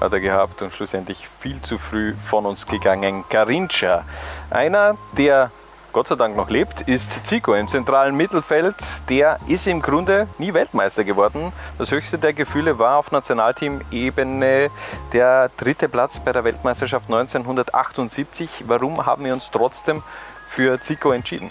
hat 0.00 0.12
er 0.12 0.20
gehabt 0.20 0.62
und 0.62 0.72
schlussendlich 0.72 1.28
viel 1.40 1.60
zu 1.62 1.78
früh 1.78 2.14
von 2.24 2.44
uns 2.46 2.66
gegangen. 2.66 3.24
Garincha, 3.30 4.04
einer, 4.50 4.96
der 5.16 5.50
Gott 5.92 6.08
sei 6.08 6.14
Dank 6.14 6.36
noch 6.36 6.48
lebt, 6.48 6.80
ist 6.88 7.26
Zico 7.26 7.52
im 7.54 7.68
zentralen 7.68 8.16
Mittelfeld. 8.16 8.76
Der 9.10 9.38
ist 9.46 9.66
im 9.66 9.82
Grunde 9.82 10.26
nie 10.38 10.54
Weltmeister 10.54 11.04
geworden. 11.04 11.52
Das 11.76 11.90
höchste 11.90 12.16
der 12.16 12.32
Gefühle 12.32 12.78
war 12.78 12.96
auf 12.96 13.12
Nationalteam-Ebene 13.12 14.70
der 15.12 15.50
dritte 15.58 15.90
Platz 15.90 16.18
bei 16.18 16.32
der 16.32 16.44
Weltmeisterschaft 16.44 17.10
1978. 17.10 18.64
Warum 18.66 19.04
haben 19.04 19.26
wir 19.26 19.34
uns 19.34 19.50
trotzdem 19.50 20.02
für 20.48 20.80
Zico 20.80 21.12
entschieden? 21.12 21.50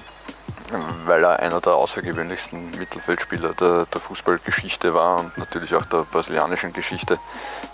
weil 1.05 1.25
er 1.25 1.39
einer 1.39 1.59
der 1.59 1.73
außergewöhnlichsten 1.73 2.77
Mittelfeldspieler 2.77 3.53
der, 3.55 3.85
der 3.87 3.99
Fußballgeschichte 3.99 4.93
war 4.93 5.19
und 5.19 5.37
natürlich 5.37 5.75
auch 5.75 5.83
der 5.83 6.05
brasilianischen 6.09 6.71
Geschichte. 6.71 7.19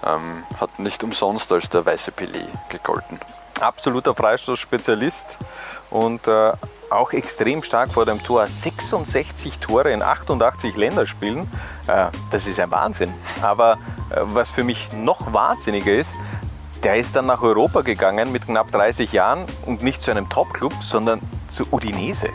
Ähm, 0.03 0.43
hat 0.59 0.79
nicht 0.79 1.03
umsonst 1.03 1.51
als 1.51 1.69
der 1.69 1.85
weiße 1.85 2.09
Pelé 2.09 2.47
gegolten. 2.69 3.19
Absoluter 3.59 4.13
Freistoßspezialist 4.15 5.37
und 5.89 6.27
äh, 6.27 6.51
auch 6.89 7.11
extrem 7.11 7.63
stark 7.63 7.91
vor 7.93 8.05
dem 8.05 8.23
Tor. 8.23 8.47
66 8.47 9.59
Tore 9.59 9.91
in 9.91 10.01
88 10.01 10.75
Länderspielen, 10.75 11.51
äh, 11.87 12.07
das 12.31 12.47
ist 12.47 12.59
ein 12.59 12.71
Wahnsinn. 12.71 13.13
Aber 13.41 13.73
äh, 13.73 14.21
was 14.21 14.49
für 14.49 14.63
mich 14.63 14.91
noch 14.93 15.33
wahnsinniger 15.33 15.93
ist, 15.93 16.11
der 16.83 16.97
ist 16.97 17.15
dann 17.15 17.25
nach 17.25 17.41
Europa 17.41 17.81
gegangen 17.81 18.31
mit 18.31 18.45
knapp 18.45 18.71
30 18.71 19.11
Jahren 19.11 19.45
und 19.65 19.81
nicht 19.81 20.01
zu 20.01 20.11
einem 20.11 20.29
Top-Club, 20.29 20.73
sondern 20.81 21.21
zu 21.49 21.65
Udinese. 21.71 22.29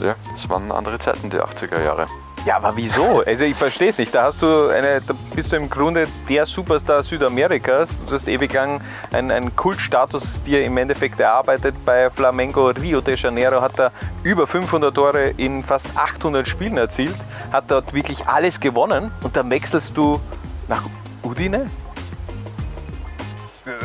Ja, 0.00 0.16
das 0.32 0.48
waren 0.50 0.72
andere 0.72 0.98
Zeiten, 0.98 1.30
die 1.30 1.38
80er 1.38 1.82
Jahre. 1.82 2.08
Ja, 2.44 2.56
aber 2.56 2.76
wieso? 2.76 3.22
Also 3.26 3.46
ich 3.46 3.56
verstehe 3.56 3.88
es 3.88 3.96
nicht. 3.96 4.14
Da 4.14 4.24
hast 4.24 4.42
du 4.42 4.68
eine, 4.68 5.00
da 5.00 5.14
bist 5.34 5.50
du 5.50 5.56
im 5.56 5.70
Grunde 5.70 6.06
der 6.28 6.44
Superstar 6.44 7.02
Südamerikas. 7.02 8.04
Du 8.06 8.14
hast 8.14 8.28
ewig 8.28 8.52
lang 8.52 8.82
einen, 9.12 9.30
einen 9.30 9.56
Kultstatus 9.56 10.42
dir 10.42 10.62
im 10.62 10.76
Endeffekt 10.76 11.20
erarbeitet 11.20 11.74
bei 11.86 12.10
Flamengo 12.10 12.68
Rio 12.68 13.00
de 13.00 13.16
Janeiro. 13.16 13.62
Hat 13.62 13.78
er 13.78 13.92
über 14.24 14.46
500 14.46 14.94
Tore 14.94 15.30
in 15.38 15.64
fast 15.64 15.88
800 15.96 16.46
Spielen 16.46 16.76
erzielt. 16.76 17.16
Hat 17.50 17.70
dort 17.70 17.94
wirklich 17.94 18.26
alles 18.26 18.60
gewonnen 18.60 19.10
und 19.22 19.36
dann 19.36 19.48
wechselst 19.48 19.96
du 19.96 20.20
nach 20.68 20.82
Udine? 21.22 21.70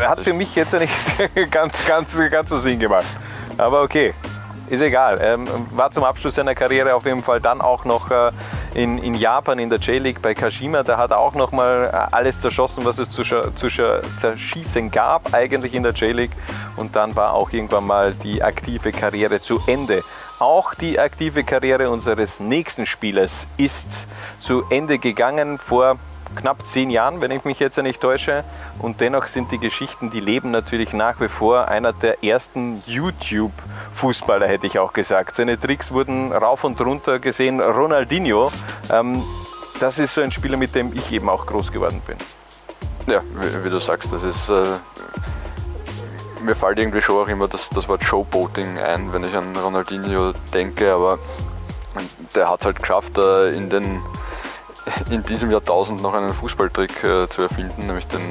Hat 0.01 0.19
für 0.19 0.33
mich 0.33 0.53
jetzt 0.55 0.73
nicht 0.73 0.91
ganz, 1.51 1.87
ganz, 1.87 2.19
ganz 2.29 2.49
so 2.49 2.59
Sinn 2.59 2.79
gemacht. 2.79 3.07
Aber 3.57 3.83
okay, 3.83 4.13
ist 4.69 4.81
egal. 4.81 5.19
Ähm, 5.21 5.47
war 5.71 5.91
zum 5.91 6.03
Abschluss 6.03 6.35
seiner 6.35 6.55
Karriere 6.55 6.95
auf 6.95 7.05
jeden 7.05 7.23
Fall 7.23 7.41
dann 7.41 7.61
auch 7.61 7.85
noch 7.85 8.11
äh, 8.11 8.31
in, 8.73 8.97
in 8.97 9.15
Japan 9.15 9.59
in 9.59 9.69
der 9.69 9.79
J-League 9.79 10.21
bei 10.21 10.33
Kashima. 10.33 10.83
Da 10.83 10.97
hat 10.97 11.11
er 11.11 11.19
auch 11.19 11.33
noch 11.33 11.51
mal 11.51 11.89
äh, 11.91 12.15
alles 12.15 12.41
zerschossen, 12.41 12.85
was 12.85 12.97
es 12.97 13.09
zu, 13.09 13.23
zu 13.23 13.67
zerschießen 14.17 14.91
gab, 14.91 15.33
eigentlich 15.33 15.73
in 15.73 15.83
der 15.83 15.93
J-League. 15.93 16.31
Und 16.77 16.95
dann 16.95 17.15
war 17.15 17.33
auch 17.33 17.51
irgendwann 17.51 17.85
mal 17.85 18.13
die 18.13 18.43
aktive 18.43 18.91
Karriere 18.91 19.39
zu 19.41 19.61
Ende. 19.67 20.03
Auch 20.39 20.73
die 20.73 20.99
aktive 20.99 21.43
Karriere 21.43 21.89
unseres 21.89 22.39
nächsten 22.39 22.85
Spielers 22.85 23.47
ist 23.57 24.07
zu 24.39 24.63
Ende 24.69 24.97
gegangen 24.97 25.57
vor 25.57 25.97
knapp 26.35 26.65
zehn 26.65 26.89
Jahren, 26.89 27.21
wenn 27.21 27.31
ich 27.31 27.43
mich 27.43 27.59
jetzt 27.59 27.77
nicht 27.77 28.01
täusche. 28.01 28.43
Und 28.79 29.01
dennoch 29.01 29.27
sind 29.27 29.51
die 29.51 29.57
Geschichten, 29.57 30.09
die 30.09 30.19
leben 30.19 30.51
natürlich 30.51 30.93
nach 30.93 31.19
wie 31.19 31.27
vor. 31.27 31.67
Einer 31.67 31.93
der 31.93 32.23
ersten 32.23 32.83
YouTube-Fußballer, 32.85 34.47
hätte 34.47 34.67
ich 34.67 34.79
auch 34.79 34.93
gesagt. 34.93 35.35
Seine 35.35 35.59
Tricks 35.59 35.91
wurden 35.91 36.31
rauf 36.31 36.63
und 36.63 36.79
runter 36.81 37.19
gesehen. 37.19 37.59
Ronaldinho, 37.59 38.51
ähm, 38.91 39.23
das 39.79 39.99
ist 39.99 40.13
so 40.13 40.21
ein 40.21 40.31
Spieler, 40.31 40.57
mit 40.57 40.75
dem 40.75 40.93
ich 40.93 41.11
eben 41.11 41.29
auch 41.29 41.45
groß 41.45 41.71
geworden 41.71 42.01
bin. 42.05 42.17
Ja, 43.07 43.21
wie, 43.33 43.65
wie 43.65 43.69
du 43.69 43.79
sagst, 43.79 44.11
das 44.11 44.23
ist. 44.23 44.49
Äh, 44.49 44.77
mir 46.41 46.55
fällt 46.55 46.79
irgendwie 46.79 47.01
schon 47.01 47.17
auch 47.17 47.27
immer 47.27 47.47
das, 47.47 47.69
das 47.69 47.89
Wort 47.89 48.03
Showboating 48.03 48.77
ein, 48.79 49.11
wenn 49.11 49.23
ich 49.23 49.35
an 49.35 49.55
Ronaldinho 49.57 50.33
denke, 50.53 50.93
aber 50.93 51.19
der 52.35 52.49
hat 52.49 52.61
es 52.61 52.65
halt 52.65 52.79
geschafft, 52.79 53.17
äh, 53.17 53.51
in 53.51 53.69
den 53.69 54.01
in 55.09 55.23
diesem 55.23 55.51
Jahrtausend 55.51 56.01
noch 56.01 56.13
einen 56.13 56.33
Fußballtrick 56.33 57.03
äh, 57.03 57.29
zu 57.29 57.41
erfinden, 57.43 57.87
nämlich 57.87 58.07
den, 58.07 58.21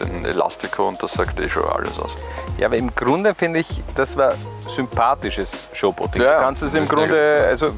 den 0.00 0.24
Elastico 0.24 0.88
und 0.88 1.02
das 1.02 1.12
sagt 1.12 1.40
eh 1.40 1.48
schon 1.48 1.64
alles 1.64 1.98
aus. 1.98 2.16
Ja, 2.58 2.66
aber 2.66 2.76
im 2.76 2.94
Grunde 2.94 3.34
finde 3.34 3.60
ich, 3.60 3.82
das 3.94 4.16
war 4.16 4.34
sympathisches 4.68 5.50
Showboating. 5.72 6.22
Ja, 6.22 6.36
du 6.36 6.42
kannst 6.42 6.62
es 6.62 6.74
im 6.74 6.88
Grunde, 6.88 7.46
also 7.48 7.70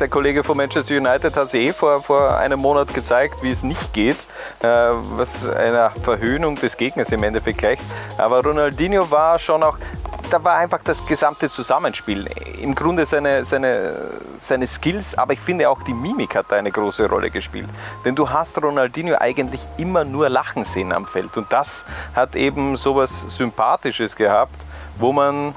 der 0.00 0.08
Kollege 0.08 0.42
von 0.44 0.56
Manchester 0.56 0.96
United 0.96 1.36
hat 1.36 1.46
es 1.46 1.54
eh 1.54 1.72
vor, 1.72 2.02
vor 2.02 2.36
einem 2.36 2.60
Monat 2.60 2.92
gezeigt, 2.94 3.42
wie 3.42 3.50
es 3.50 3.62
nicht 3.62 3.92
geht, 3.92 4.16
äh, 4.60 4.66
was 4.66 5.48
einer 5.50 5.90
Verhöhnung 5.90 6.56
des 6.56 6.76
Gegners 6.76 7.10
im 7.10 7.22
Endeffekt 7.22 7.58
gleicht. 7.58 7.82
Aber 8.18 8.42
Ronaldinho 8.42 9.10
war 9.10 9.38
schon 9.38 9.62
auch, 9.62 9.78
da 10.30 10.42
war 10.42 10.56
einfach 10.56 10.80
das 10.82 11.04
gesamte 11.06 11.50
Zusammenspiel. 11.50 12.28
Im 12.60 12.74
Grunde 12.74 13.06
seine, 13.06 13.44
seine, 13.44 14.10
seine 14.38 14.66
Skills, 14.66 15.16
aber 15.16 15.34
ich 15.34 15.40
finde 15.40 15.68
auch 15.68 15.82
die 15.82 15.94
Mimik 15.94 16.34
hat 16.34 16.46
da 16.48 16.56
eine 16.56 16.70
große 16.70 17.08
Rolle 17.08 17.30
gespielt. 17.30 17.68
Denn 18.04 18.14
du 18.14 18.30
hast 18.30 18.60
Ronaldinho 18.62 19.16
eigentlich 19.18 19.60
immer 19.76 20.04
nur 20.04 20.28
lachen 20.28 20.64
sehen 20.64 20.92
am 20.92 21.06
Feld. 21.06 21.36
Und 21.36 21.52
das 21.52 21.84
hat 22.14 22.34
eben 22.34 22.76
sowas 22.76 23.26
Sympathisches 23.28 24.16
gehabt, 24.16 24.54
wo 24.98 25.12
man 25.12 25.54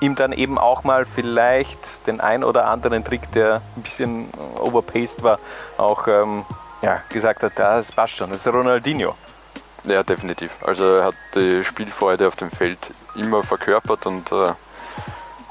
ihm 0.00 0.14
dann 0.14 0.32
eben 0.32 0.58
auch 0.58 0.84
mal 0.84 1.06
vielleicht 1.06 2.06
den 2.06 2.20
ein 2.20 2.44
oder 2.44 2.66
anderen 2.68 3.04
Trick, 3.04 3.30
der 3.32 3.60
ein 3.76 3.82
bisschen 3.82 4.28
overpaced 4.58 5.22
war, 5.22 5.38
auch 5.76 6.06
ähm, 6.06 6.44
ja, 6.82 7.02
gesagt 7.08 7.42
hat, 7.42 7.52
das 7.56 7.92
passt 7.92 8.16
schon, 8.16 8.30
das 8.30 8.40
ist 8.40 8.52
Ronaldinho. 8.52 9.14
Ja, 9.84 10.02
definitiv. 10.02 10.58
Also 10.62 10.84
er 10.96 11.04
hat 11.04 11.14
die 11.34 11.64
Spielfreude 11.64 12.28
auf 12.28 12.36
dem 12.36 12.50
Feld 12.50 12.92
immer 13.14 13.42
verkörpert 13.42 14.06
und 14.06 14.30
äh, 14.32 14.52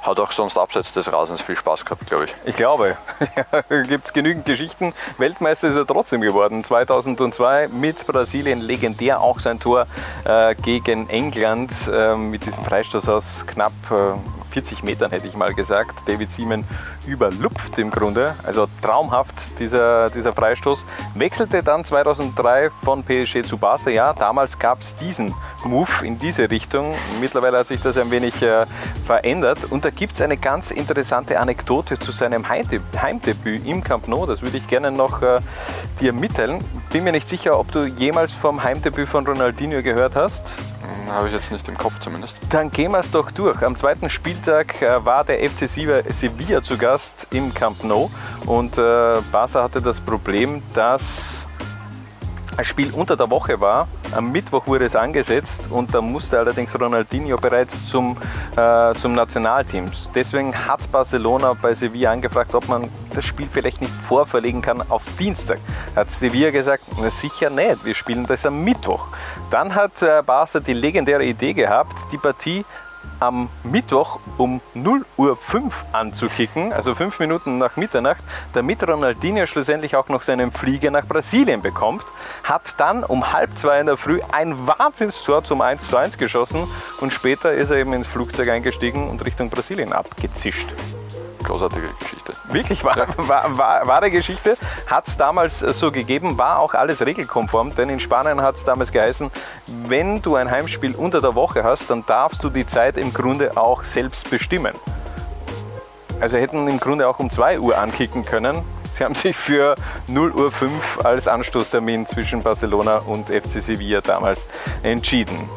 hat 0.08 0.20
auch 0.20 0.32
sonst 0.32 0.58
abseits 0.58 0.94
des 0.94 1.12
Rasens 1.12 1.42
viel 1.42 1.56
Spaß 1.56 1.86
gehabt, 1.86 2.08
glaube 2.08 2.26
ich. 2.26 2.36
Ich 2.46 2.56
glaube. 2.56 2.98
Ja, 3.36 3.84
Gibt 3.84 4.06
es 4.06 4.14
genügend 4.14 4.46
Geschichten. 4.46 4.94
Weltmeister 5.18 5.68
ist 5.68 5.76
er 5.76 5.86
trotzdem 5.86 6.22
geworden. 6.22 6.64
2002 6.64 7.68
mit 7.68 8.06
Brasilien 8.08 8.62
legendär 8.62 9.22
auch 9.22 9.40
sein 9.40 9.60
Tor 9.60 9.86
äh, 10.24 10.56
gegen 10.56 11.10
England 11.10 11.72
äh, 11.92 12.16
mit 12.16 12.46
diesem 12.46 12.64
Freistoß 12.64 13.10
aus 13.10 13.44
knapp 13.46 13.74
äh, 13.92 14.47
40 14.50 14.84
Metern, 14.84 15.12
hätte 15.12 15.27
ich 15.27 15.36
mal 15.36 15.54
gesagt. 15.54 16.08
David 16.08 16.32
Seaman 16.32 16.63
überlupft 17.06 17.77
im 17.77 17.92
Grunde. 17.92 18.36
Also 18.44 18.68
traumhaft 18.82 19.60
dieser, 19.60 20.10
dieser 20.10 20.34
Freistoß. 20.34 20.86
Wechselte 21.16 21.63
dann 21.63 21.84
2003 21.84 22.70
von 22.84 23.04
PSG 23.04 23.44
zu 23.44 23.58
Barca. 23.58 23.89
Ja, 23.89 24.13
damals 24.13 24.60
gab 24.60 24.82
es 24.82 24.96
diesen 24.96 25.34
Move 25.63 26.06
in 26.06 26.20
diese 26.20 26.50
Richtung. 26.50 26.94
Mittlerweile 27.22 27.60
hat 27.60 27.68
sich 27.68 27.82
das 27.82 27.98
ein 27.98 28.12
wenig 28.12 28.42
äh, 28.42 28.66
verändert. 29.06 29.60
Und 29.70 29.86
da 29.86 29.89
gibt 29.89 30.13
es 30.13 30.22
eine 30.22 30.38
ganz 30.38 30.72
interessante 30.72 31.39
Anekdote 31.39 32.00
zu 32.00 32.12
seinem 32.12 32.48
Heimdebüt 32.48 33.66
im 33.66 33.84
Camp 33.84 34.08
Nou. 34.08 34.25
Das 34.25 34.42
würde 34.42 34.58
ich 34.58 34.68
gerne 34.68 34.92
noch 34.92 35.22
äh, 35.22 35.39
dir 36.00 36.13
mitteilen. 36.13 36.63
Bin 36.92 37.04
mir 37.04 37.12
nicht 37.12 37.30
sicher, 37.30 37.60
ob 37.60 37.72
du 37.72 37.86
jemals 37.86 38.32
vom 38.32 38.63
Heimdebüt 38.63 39.08
von 39.08 39.25
Ronaldinho 39.25 39.82
gehört 39.82 40.16
hast. 40.16 40.44
Habe 41.10 41.28
ich 41.28 41.34
jetzt 41.34 41.52
nicht 41.52 41.68
im 41.68 41.78
Kopf 41.78 42.00
zumindest. 42.00 42.40
Dann 42.50 42.70
gehen 42.70 42.92
wir 42.92 43.00
es 43.00 43.12
doch 43.12 43.32
durch. 43.32 43.62
Am 43.64 43.76
zweiten 43.76 44.10
Spieltag 44.10 44.82
äh, 44.82 45.04
war 45.06 45.24
der 45.24 45.50
FC 45.50 45.68
Sevilla 45.68 46.62
zu 46.62 46.78
Gast 46.78 47.28
im 47.32 47.54
Camp 47.54 47.84
Nou 47.84 48.10
und 48.46 48.78
äh, 48.78 49.22
Barca 49.32 49.64
hatte 49.64 49.82
das 49.82 50.00
Problem, 50.00 50.62
dass 50.74 51.46
ein 52.58 52.66
Spiel 52.66 52.92
unter 52.92 53.16
der 53.16 53.30
Woche 53.30 53.62
war 53.62 53.88
Am 54.14 54.32
Mittwoch 54.32 54.68
wurde 54.68 54.86
es 54.86 54.96
angesetzt 54.96 55.64
und 55.70 55.94
da 55.94 56.00
musste 56.02 56.40
allerdings 56.40 56.74
Ronaldinho 56.80 57.38
bereits 57.38 57.90
zum, 57.90 58.16
äh, 58.56 58.94
zum 58.96 59.14
Nationalteam. 59.14 59.92
Deswegen 60.16 60.56
hat 60.56 60.90
Barcelona 60.92 61.54
bei 61.62 61.74
Sevilla 61.74 62.12
angefragt, 62.12 62.56
ob 62.56 62.70
man 62.70 62.90
das 63.14 63.26
Spiel 63.26 63.50
vielleicht 63.52 63.82
nicht 63.82 63.92
vorverlegen 63.92 64.62
kann 64.62 64.82
auf 64.90 65.04
Dienstag. 65.20 65.60
Hat 65.96 66.10
Sevilla 66.10 66.52
gesagt, 66.52 66.86
na 67.02 67.10
sicher 67.10 67.50
nicht, 67.50 67.84
wir 67.84 67.94
spielen 67.94 68.26
das 68.26 68.46
am 68.46 68.64
Mittwoch. 68.64 69.08
Dann 69.50 69.75
hat 69.75 70.01
äh, 70.01 70.22
Barca 70.25 70.60
die 70.60 70.74
legendäre 70.74 71.24
Idee 71.24 71.54
gehabt, 71.54 71.96
die 72.12 72.18
Partie 72.18 72.66
am 73.20 73.50
Mittwoch 73.63 74.20
um 74.38 74.62
0 74.74 75.06
Uhr 75.18 75.38
5 75.38 75.86
anzukicken, 75.94 76.74
also 76.74 76.94
fünf 76.94 77.20
Minuten 77.20 77.58
nach 77.58 77.77
Mitternacht, 77.77 78.22
damit 78.54 78.88
Ronaldinho 78.88 79.46
schlussendlich 79.46 79.96
auch 79.96 80.10
noch 80.10 80.22
seinen 80.22 80.51
Flieger 80.51 80.92
nach 80.92 81.06
Brasilien 81.06 81.62
bekommt, 81.62 82.04
hat 82.44 82.80
dann 82.80 83.04
um 83.04 83.32
halb 83.32 83.58
zwei 83.58 83.80
in 83.80 83.88
der 83.88 83.98
Früh 83.98 84.20
ein 84.32 84.68
Wahnsinnstor 84.68 85.44
zum 85.44 85.62
1 85.62 85.88
zu 85.88 85.98
1 85.98 86.18
geschossen 86.18 86.68
und 87.00 87.13
später 87.13 87.54
ist 87.54 87.70
er 87.70 87.77
eben 87.77 87.94
ins 87.94 88.08
Flugzeug 88.08 88.50
eingestiegen 88.50 89.10
und 89.10 89.25
Richtung 89.25 89.50
Brasilien 89.50 89.94
abgezischt 89.94 90.68
großartige 91.44 91.88
Geschichte. 92.00 92.34
Wirklich 92.51 92.84
wahr, 92.84 92.98
ja. 92.98 93.08
wahr, 93.17 93.58
wahr, 93.58 93.88
wahre 93.88 94.12
Geschichte. 94.12 94.58
Hat 94.88 95.08
es 95.08 95.17
damals 95.17 95.60
so 95.60 95.91
gegeben, 95.91 96.38
war 96.38 96.60
auch 96.60 96.74
alles 96.74 97.06
regelkonform, 97.06 97.75
denn 97.75 97.89
in 97.89 98.00
Spanien 98.00 98.41
hat 98.41 98.56
es 98.56 98.65
damals 98.65 98.91
geheißen, 98.91 99.32
wenn 99.88 100.22
du 100.22 100.36
ein 100.36 100.50
Heimspiel 100.50 100.96
unter 100.96 101.22
der 101.22 101.36
Woche 101.36 101.63
hast, 101.63 101.89
dann 101.89 102.06
darfst 102.06 102.44
du 102.44 102.50
die 102.50 102.65
Zeit 102.65 102.98
im 102.98 103.13
Grunde 103.13 103.58
auch 103.58 103.84
selbst 103.84 104.29
bestimmen. 104.29 104.74
Also 106.20 106.38
hätten 106.38 106.67
im 106.67 106.79
Grunde 106.79 107.08
auch 107.08 107.20
um 107.20 107.29
2 107.29 107.60
Uhr 107.60 107.77
ankicken 107.77 108.25
können. 108.25 108.63
Sie 108.94 109.03
haben 109.03 109.13
sich 109.13 109.38
für 109.38 109.75
0 110.08 110.32
Uhr 110.32 110.51
5 110.51 111.06
als 111.06 111.27
Anstoßtermin 111.27 112.08
zwischen 112.08 112.41
Barcelona 112.41 112.98
und 112.98 113.29
FC 113.29 113.62
Sevilla 113.62 114.01
damals 114.01 114.48
entschieden. 114.82 115.48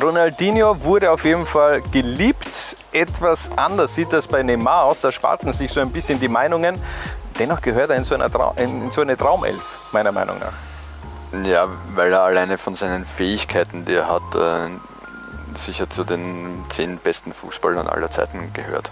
Ronaldinho 0.00 0.82
wurde 0.82 1.10
auf 1.10 1.24
jeden 1.24 1.44
Fall 1.44 1.82
geliebt. 1.92 2.67
Etwas 2.92 3.50
anders 3.56 3.94
sieht 3.94 4.12
das 4.12 4.26
bei 4.26 4.42
Neymar 4.42 4.84
aus. 4.84 5.00
Da 5.00 5.12
spalten 5.12 5.52
sich 5.52 5.72
so 5.72 5.80
ein 5.80 5.90
bisschen 5.90 6.20
die 6.20 6.28
Meinungen. 6.28 6.80
Dennoch 7.38 7.60
gehört 7.60 7.90
er 7.90 7.96
in 7.96 8.04
so, 8.04 8.14
in 8.14 8.90
so 8.90 9.00
eine 9.00 9.16
Traumelf, 9.16 9.60
meiner 9.92 10.12
Meinung 10.12 10.38
nach. 10.38 11.46
Ja, 11.46 11.68
weil 11.94 12.12
er 12.12 12.22
alleine 12.22 12.56
von 12.56 12.74
seinen 12.74 13.04
Fähigkeiten, 13.04 13.84
die 13.84 13.94
er 13.94 14.08
hat, 14.08 14.34
äh, 14.34 14.68
sicher 15.56 15.90
zu 15.90 16.04
den 16.04 16.64
zehn 16.70 16.96
besten 16.98 17.32
Fußballern 17.32 17.86
aller 17.86 18.10
Zeiten 18.10 18.52
gehört. 18.54 18.90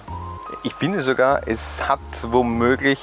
Ich 0.62 0.74
finde 0.74 1.00
sogar, 1.02 1.48
es 1.48 1.82
hat 1.88 2.00
womöglich 2.22 3.00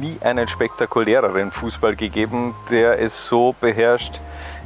nie 0.00 0.18
einen 0.20 0.48
spektakuläreren 0.48 1.50
Fußball 1.50 1.96
gegeben, 1.96 2.54
der 2.70 3.00
es 3.00 3.28
so 3.28 3.54
beherrscht, 3.60 4.20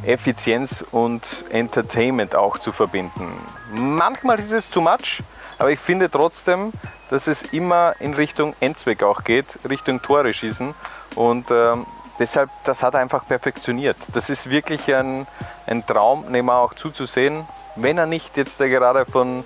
Effizienz 0.07 0.85
und 0.93 1.23
Entertainment 1.51 2.35
auch 2.35 2.59
zu 2.59 2.73
verbinden. 2.73 3.33
Manchmal 3.73 4.39
ist 4.39 4.53
es 4.53 4.71
too 4.71 4.81
much, 4.81 5.23
aber 5.59 5.71
ich 5.71 5.81
finde 5.81 6.11
trotzdem, 6.11 6.73
dass 7.11 7.27
es 7.27 7.43
immer 7.53 7.95
in 8.01 8.15
Richtung 8.15 8.55
Endzweck 8.61 9.03
auch 9.03 9.25
geht, 9.25 9.47
Richtung 9.69 10.03
Tore 10.03 10.33
schießen 10.33 10.75
und 11.15 11.51
ähm, 11.51 11.87
deshalb, 12.19 12.51
das 12.65 12.83
hat 12.83 12.95
er 12.95 13.01
einfach 13.01 13.27
perfektioniert. 13.27 13.97
Das 14.13 14.31
ist 14.31 14.51
wirklich 14.51 14.95
ein, 14.95 15.27
ein 15.67 15.87
Traum, 15.87 16.31
Neymar 16.31 16.61
auch 16.61 16.75
zuzusehen, 16.75 17.47
wenn 17.77 17.99
er 17.99 18.07
nicht 18.07 18.37
jetzt 18.37 18.59
gerade 18.59 19.07
von 19.07 19.45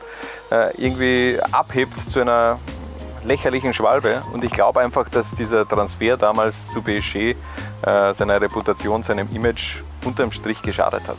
äh, 0.51 0.77
irgendwie 0.77 1.39
abhebt 1.53 1.99
zu 1.99 2.21
einer 2.21 2.59
lächerlichen 3.25 3.73
Schwalbe. 3.75 4.23
Und 4.33 4.45
ich 4.45 4.51
glaube 4.51 4.81
einfach, 4.81 5.09
dass 5.09 5.31
dieser 5.33 5.67
Transfer 5.67 6.17
damals 6.17 6.69
zu 6.69 6.83
PSG 6.83 7.17
äh, 7.17 7.35
seiner 8.15 8.41
Reputation, 8.41 9.03
seinem 9.03 9.29
Image 9.35 9.83
unterm 10.05 10.33
Strich 10.33 10.63
geschadet 10.63 11.03
hat. 11.07 11.17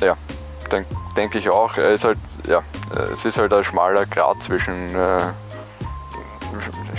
Ja, 0.00 0.16
denke 0.70 0.94
denk 1.16 1.34
ich 1.34 1.48
auch. 1.50 1.76
Er 1.76 1.90
ist 1.90 2.04
halt, 2.04 2.18
ja, 2.48 2.62
es 3.12 3.24
ist 3.24 3.38
halt 3.38 3.52
ein 3.52 3.64
schmaler 3.64 4.06
Grad 4.06 4.42
zwischen 4.42 4.94
äh, 4.94 5.32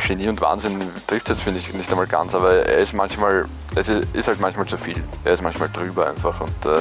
Genie 0.07 0.27
und 0.27 0.41
Wahnsinn 0.41 0.81
trifft 1.07 1.29
jetzt, 1.29 1.43
finde 1.43 1.59
ich, 1.59 1.73
nicht 1.73 1.89
einmal 1.91 2.07
ganz, 2.07 2.35
aber 2.35 2.53
er 2.53 2.77
ist 2.77 2.93
manchmal, 2.93 3.45
es 3.75 3.89
ist 3.89 4.27
halt 4.27 4.39
manchmal 4.39 4.67
zu 4.67 4.77
viel. 4.77 5.01
Er 5.23 5.33
ist 5.33 5.41
manchmal 5.41 5.69
drüber 5.69 6.07
einfach 6.07 6.41
und 6.41 6.65
äh, 6.65 6.79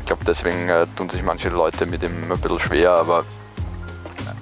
ich 0.00 0.06
glaube, 0.06 0.24
deswegen 0.24 0.68
äh, 0.68 0.86
tun 0.96 1.08
sich 1.08 1.22
manche 1.22 1.48
Leute 1.48 1.86
mit 1.86 2.02
ihm 2.02 2.30
ein 2.30 2.38
bisschen 2.38 2.58
schwer, 2.58 2.92
aber 2.92 3.24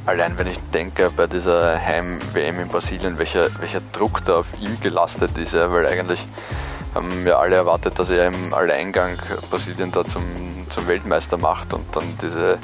allein 0.06 0.36
wenn 0.38 0.46
ich 0.46 0.58
denke 0.72 1.10
bei 1.16 1.26
dieser 1.26 1.78
Heim-WM 1.78 2.60
in 2.60 2.68
Brasilien, 2.68 3.18
welcher, 3.18 3.48
welcher 3.60 3.80
Druck 3.92 4.24
da 4.24 4.36
auf 4.38 4.46
ihm 4.60 4.80
gelastet 4.80 5.36
ist, 5.38 5.54
ja, 5.54 5.70
weil 5.72 5.86
eigentlich 5.86 6.26
haben 6.94 7.24
wir 7.24 7.38
alle 7.38 7.56
erwartet, 7.56 7.98
dass 7.98 8.10
er 8.10 8.26
im 8.26 8.52
Alleingang 8.52 9.16
Brasilien 9.50 9.92
da 9.92 10.04
zum, 10.04 10.22
zum 10.68 10.86
Weltmeister 10.88 11.38
macht 11.38 11.72
und 11.72 11.84
dann 11.96 12.04
diese, 12.20 12.58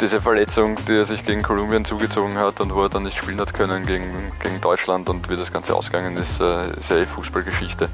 diese 0.00 0.20
Verletzung, 0.20 0.76
die 0.86 0.96
er 0.98 1.04
sich 1.04 1.24
gegen 1.24 1.42
Kolumbien 1.42 1.84
zugezogen 1.84 2.36
hat 2.36 2.60
und 2.60 2.74
wo 2.74 2.82
er 2.82 2.88
dann 2.88 3.04
nicht 3.04 3.16
spielen 3.16 3.40
hat 3.40 3.54
können 3.54 3.86
gegen, 3.86 4.32
gegen 4.40 4.60
Deutschland 4.60 5.08
und 5.08 5.30
wie 5.30 5.36
das 5.36 5.52
Ganze 5.52 5.74
ausgegangen 5.74 6.16
ist, 6.16 6.40
äh, 6.40 6.72
ist 6.78 6.90
ja 6.90 6.96
eh 6.96 7.06
Fußballgeschichte. 7.06 7.88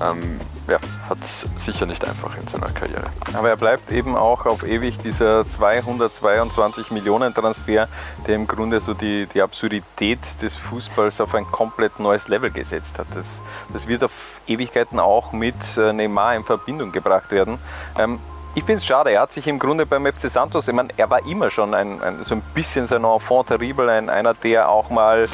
Ähm, 0.00 0.40
ja, 0.68 0.78
hat 1.08 1.20
es 1.20 1.46
sicher 1.56 1.86
nicht 1.86 2.04
einfach 2.04 2.36
in 2.36 2.46
seiner 2.46 2.70
Karriere. 2.70 3.04
Aber 3.34 3.48
er 3.48 3.56
bleibt 3.56 3.90
eben 3.90 4.16
auch 4.16 4.46
auf 4.46 4.64
ewig 4.64 4.98
dieser 4.98 5.46
222 5.46 6.90
Millionen 6.90 7.34
Transfer, 7.34 7.88
der 8.26 8.34
im 8.34 8.46
Grunde 8.46 8.80
so 8.80 8.94
die, 8.94 9.26
die 9.26 9.42
Absurdität 9.42 10.20
des 10.42 10.56
Fußballs 10.56 11.20
auf 11.20 11.34
ein 11.34 11.44
komplett 11.46 11.98
neues 11.98 12.28
Level 12.28 12.50
gesetzt 12.50 12.98
hat. 12.98 13.06
Das, 13.14 13.40
das 13.72 13.88
wird 13.88 14.04
auf 14.04 14.12
Ewigkeiten 14.46 14.98
auch 14.98 15.32
mit 15.32 15.54
äh, 15.76 15.92
Neymar 15.92 16.36
in 16.36 16.44
Verbindung 16.44 16.92
gebracht 16.92 17.30
werden. 17.30 17.58
Ähm, 17.98 18.18
ich 18.54 18.64
finde 18.64 18.78
es 18.78 18.84
schade, 18.84 19.10
er 19.10 19.22
hat 19.22 19.32
sich 19.32 19.46
im 19.46 19.58
Grunde 19.58 19.86
beim 19.86 20.04
FC 20.04 20.30
Santos, 20.30 20.68
ich 20.68 20.74
meine, 20.74 20.90
er 20.96 21.08
war 21.08 21.26
immer 21.26 21.50
schon 21.50 21.72
ein, 21.72 22.02
ein, 22.02 22.24
so 22.24 22.34
ein 22.34 22.42
bisschen 22.54 22.86
sein 22.86 23.04
Enfant 23.04 23.46
terrible, 23.46 23.88
ein, 23.88 24.10
einer, 24.10 24.34
der 24.34 24.68
auch 24.68 24.90
mal 24.90 25.26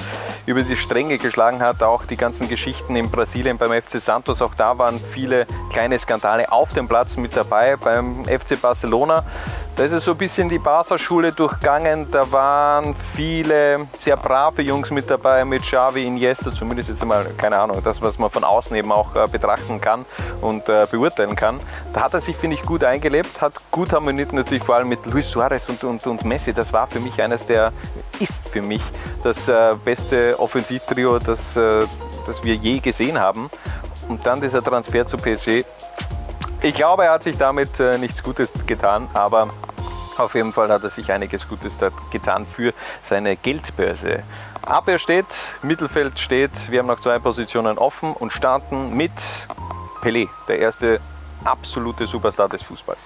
über 0.46 0.62
die 0.62 0.76
Stränge 0.76 1.18
geschlagen 1.18 1.60
hat, 1.60 1.82
auch 1.82 2.04
die 2.04 2.16
ganzen 2.16 2.48
Geschichten 2.48 2.94
in 2.94 3.10
Brasilien 3.10 3.58
beim 3.58 3.72
FC 3.72 4.00
Santos, 4.00 4.40
auch 4.40 4.54
da 4.54 4.78
waren 4.78 5.00
viele 5.00 5.46
kleine 5.72 5.98
Skandale 5.98 6.52
auf 6.52 6.72
dem 6.74 6.86
Platz 6.86 7.16
mit 7.16 7.36
dabei, 7.36 7.76
beim 7.76 8.24
FC 8.24 8.60
Barcelona. 8.60 9.24
Da 9.78 9.84
ist 9.84 9.92
es 9.92 10.06
so 10.06 10.10
ein 10.10 10.16
bisschen 10.16 10.48
die 10.48 10.58
Barca-Schule 10.58 11.30
durchgangen, 11.30 12.10
da 12.10 12.32
waren 12.32 12.96
viele 13.14 13.86
sehr 13.94 14.16
brave 14.16 14.60
Jungs 14.62 14.90
mit 14.90 15.08
dabei, 15.08 15.44
mit 15.44 15.62
Xavi, 15.62 16.02
Iniesta, 16.02 16.52
zumindest 16.52 16.88
jetzt 16.88 17.00
einmal, 17.00 17.24
keine 17.36 17.60
Ahnung, 17.60 17.80
das, 17.84 18.02
was 18.02 18.18
man 18.18 18.28
von 18.28 18.42
außen 18.42 18.74
eben 18.74 18.90
auch 18.90 19.14
äh, 19.14 19.28
betrachten 19.30 19.80
kann 19.80 20.04
und 20.40 20.68
äh, 20.68 20.88
beurteilen 20.90 21.36
kann. 21.36 21.60
Da 21.92 22.02
hat 22.02 22.12
er 22.12 22.20
sich, 22.20 22.36
finde 22.36 22.56
ich, 22.56 22.62
gut 22.62 22.82
eingestellt 22.82 22.98
gelebt, 22.98 23.40
hat 23.40 23.52
gut 23.70 23.92
harmoniert 23.92 24.32
natürlich 24.32 24.64
vor 24.64 24.74
allem 24.74 24.88
mit 24.88 25.06
Luis 25.06 25.30
Suarez 25.30 25.68
und, 25.68 25.84
und, 25.84 26.04
und 26.08 26.24
Messi. 26.24 26.52
Das 26.52 26.72
war 26.72 26.88
für 26.88 26.98
mich 26.98 27.22
eines 27.22 27.46
der, 27.46 27.72
ist 28.18 28.48
für 28.48 28.60
mich 28.60 28.82
das 29.22 29.46
äh, 29.46 29.76
beste 29.84 30.34
Offensivtrio, 30.40 31.20
das, 31.20 31.54
das 31.54 32.42
wir 32.42 32.56
je 32.56 32.80
gesehen 32.80 33.20
haben. 33.20 33.48
Und 34.08 34.26
dann 34.26 34.40
dieser 34.40 34.60
Transfer 34.60 35.06
zu 35.06 35.16
PSG. 35.16 35.64
Ich 36.62 36.74
glaube, 36.74 37.04
er 37.04 37.12
hat 37.12 37.22
sich 37.22 37.38
damit 37.38 37.78
nichts 38.00 38.20
Gutes 38.20 38.50
getan, 38.66 39.06
aber 39.14 39.48
auf 40.18 40.34
jeden 40.34 40.52
Fall 40.52 40.68
hat 40.68 40.82
er 40.82 40.90
sich 40.90 41.12
einiges 41.12 41.48
Gutes 41.48 41.76
getan 42.10 42.46
für 42.46 42.72
seine 43.02 43.36
Geldbörse. 43.36 44.22
Abwehr 44.62 44.98
steht, 44.98 45.26
Mittelfeld 45.62 46.18
steht, 46.18 46.70
wir 46.70 46.80
haben 46.80 46.86
noch 46.86 47.00
zwei 47.00 47.18
Positionen 47.18 47.78
offen 47.78 48.12
und 48.12 48.32
starten 48.32 48.96
mit 48.96 49.12
Pelé, 50.02 50.28
der 50.46 50.58
erste 50.58 51.00
absolute 51.44 52.06
Superstar 52.06 52.48
des 52.48 52.62
Fußballs. 52.62 53.00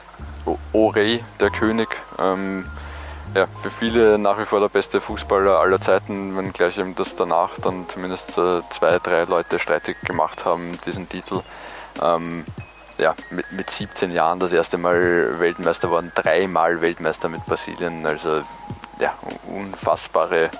Orey, 0.72 1.22
der 1.40 1.50
König. 1.50 1.88
Ähm, 2.18 2.66
ja, 3.34 3.46
für 3.46 3.70
viele 3.70 4.18
nach 4.18 4.38
wie 4.38 4.44
vor 4.44 4.60
der 4.60 4.68
beste 4.68 5.00
Fußballer 5.00 5.58
aller 5.58 5.80
Zeiten, 5.80 6.36
wenngleich 6.36 6.78
eben 6.78 6.94
das 6.94 7.16
danach 7.16 7.56
dann 7.58 7.88
zumindest 7.88 8.36
äh, 8.36 8.60
zwei, 8.68 8.98
drei 8.98 9.24
Leute 9.24 9.58
streitig 9.58 9.96
gemacht 10.02 10.44
haben, 10.44 10.78
diesen 10.84 11.08
Titel. 11.08 11.40
Ähm, 12.02 12.44
ja, 13.02 13.16
mit, 13.30 13.50
mit 13.52 13.68
17 13.68 14.12
Jahren 14.12 14.38
das 14.38 14.52
erste 14.52 14.78
Mal 14.78 15.38
Weltmeister 15.38 15.90
worden, 15.90 16.12
dreimal 16.14 16.80
Weltmeister 16.80 17.28
mit 17.28 17.44
Brasilien, 17.46 18.06
also 18.06 18.42
ja, 19.00 19.14
unfassbare 19.48 20.50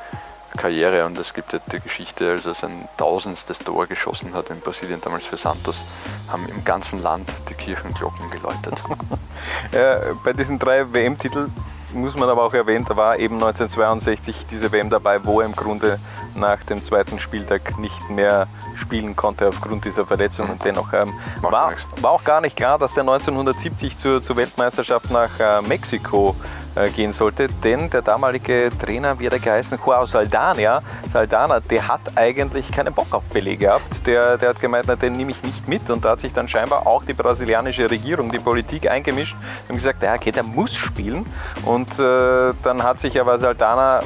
Karriere 0.56 1.06
und 1.06 1.16
es 1.18 1.32
gibt 1.32 1.52
ja 1.52 1.60
die 1.70 1.80
Geschichte, 1.80 2.30
als 2.30 2.44
er 2.44 2.54
sein 2.54 2.88
tausendstes 2.98 3.60
Tor 3.60 3.86
geschossen 3.86 4.34
hat 4.34 4.50
in 4.50 4.60
Brasilien, 4.60 5.00
damals 5.00 5.26
für 5.26 5.36
Santos, 5.36 5.84
haben 6.28 6.46
im 6.48 6.64
ganzen 6.64 7.00
Land 7.00 7.32
die 7.48 7.54
Kirchenglocken 7.54 8.28
geläutet. 8.30 8.82
ja, 9.72 10.00
bei 10.24 10.32
diesen 10.32 10.58
drei 10.58 10.92
WM-Titeln 10.92 11.54
muss 11.94 12.16
man 12.16 12.28
aber 12.28 12.44
auch 12.44 12.54
erwähnen, 12.54 12.84
da 12.88 12.96
war 12.96 13.18
eben 13.18 13.36
1962 13.36 14.46
diese 14.50 14.72
WM 14.72 14.90
dabei, 14.90 15.24
wo 15.24 15.40
er 15.40 15.46
im 15.46 15.54
Grunde 15.54 15.98
nach 16.36 16.62
dem 16.64 16.82
zweiten 16.82 17.18
Spieltag 17.18 17.78
nicht 17.78 18.10
mehr 18.10 18.46
spielen 18.76 19.16
konnte 19.16 19.48
aufgrund 19.48 19.84
dieser 19.84 20.06
Verletzung 20.06 20.50
und 20.50 20.64
dennoch 20.64 20.92
ähm, 20.92 21.12
war, 21.40 21.72
war, 22.00 22.10
auch 22.10 22.24
gar 22.24 22.40
nicht 22.40 22.56
klar, 22.56 22.78
dass 22.78 22.94
der 22.94 23.02
1970 23.02 23.96
zur, 23.96 24.22
zur 24.22 24.36
Weltmeisterschaft 24.36 25.10
nach 25.10 25.30
äh, 25.38 25.62
Mexiko 25.62 26.34
äh, 26.74 26.90
gehen 26.90 27.12
sollte, 27.12 27.48
denn 27.62 27.90
der 27.90 28.02
damalige 28.02 28.70
Trainer, 28.80 29.18
wie 29.18 29.26
er 29.26 29.38
geheißen, 29.38 29.78
Joao 29.84 30.06
Saldana, 30.06 30.82
Saldana, 31.12 31.60
der 31.60 31.86
hat 31.88 32.00
eigentlich 32.16 32.70
keinen 32.72 32.94
Bock 32.94 33.12
auf 33.12 33.24
Pelé 33.32 33.56
gehabt. 33.56 34.06
Der, 34.06 34.38
der 34.38 34.50
hat 34.50 34.60
gemeint, 34.60 34.86
na, 34.88 34.96
den 34.96 35.16
nehme 35.16 35.32
ich 35.32 35.42
nicht 35.42 35.68
mit 35.68 35.90
und 35.90 36.04
da 36.04 36.10
hat 36.10 36.20
sich 36.20 36.32
dann 36.32 36.48
scheinbar 36.48 36.86
auch 36.86 37.04
die 37.04 37.12
brasilianische 37.12 37.90
Regierung, 37.90 38.32
die 38.32 38.38
Politik 38.38 38.90
eingemischt 38.90 39.36
und 39.68 39.76
gesagt, 39.76 40.02
ja, 40.02 40.14
okay, 40.14 40.32
der 40.32 40.44
muss 40.44 40.74
spielen. 40.74 41.26
Und 41.64 41.98
äh, 41.98 42.52
dann 42.62 42.82
hat 42.82 43.00
sich 43.00 43.20
aber 43.20 43.38
Saldana 43.38 44.00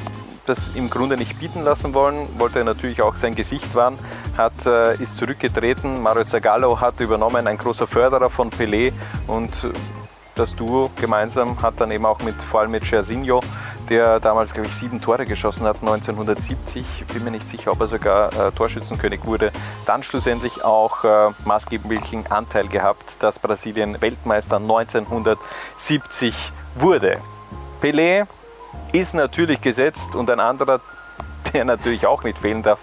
das 0.47 0.59
im 0.75 0.91
Grunde 0.91 1.17
nicht 1.17 1.39
bieten 1.39 1.63
lassen 1.63 1.95
wollen, 1.95 2.29
wollte 2.39 2.65
natürlich 2.65 3.03
auch 3.03 3.17
sein 3.17 3.35
Gesicht 3.35 3.75
wahren, 3.75 3.99
hat, 4.37 4.67
äh, 4.67 4.95
ist 5.03 5.17
zurückgetreten. 5.17 6.03
Mario 6.03 6.25
Zagallo 6.25 6.81
hat 6.81 7.01
übernommen, 7.01 7.47
ein 7.47 7.59
großer 7.59 7.87
Förderer 7.87 8.31
von 8.31 8.51
Pelé. 8.51 8.93
Und 9.27 9.53
das 10.37 10.55
Duo 10.55 10.91
gemeinsam 11.01 11.61
hat 11.63 11.81
dann 11.81 11.91
eben 11.91 12.05
auch 12.05 12.21
mit, 12.21 12.35
vor 12.35 12.61
allem 12.61 12.71
mit 12.71 12.85
Jairzinho, 12.85 13.41
der 13.89 14.21
damals, 14.21 14.53
glaube 14.53 14.69
ich, 14.69 14.75
sieben 14.75 15.01
Tore 15.01 15.25
geschossen 15.25 15.67
hat, 15.67 15.77
1970, 15.81 16.85
bin 17.13 17.25
mir 17.25 17.31
nicht 17.31 17.49
sicher, 17.49 17.73
ob 17.73 17.81
er 17.81 17.89
sogar 17.89 18.33
äh, 18.33 18.53
Torschützenkönig 18.53 19.25
wurde, 19.25 19.51
dann 19.87 20.03
schlussendlich 20.03 20.63
auch 20.63 21.05
äh, 21.05 21.31
maßgeblichen 21.45 22.27
Anteil 22.31 22.69
gehabt, 22.69 23.17
dass 23.21 23.39
Brasilien 23.39 24.01
Weltmeister 24.01 24.57
1970 24.57 26.53
wurde. 26.75 27.19
Pelé 27.81 28.27
ist 28.99 29.15
natürlich 29.15 29.61
gesetzt 29.61 30.15
und 30.15 30.31
ein 30.31 30.41
anderer, 30.41 30.81
der 31.53 31.65
natürlich 31.65 32.07
auch 32.07 32.23
nicht 32.25 32.39
fehlen 32.39 32.63
darf, 32.63 32.79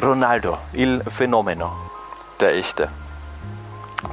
Ronaldo, 0.00 0.58
il 0.72 1.02
fenomeno. 1.04 1.72
Der 2.40 2.54
echte. 2.54 2.88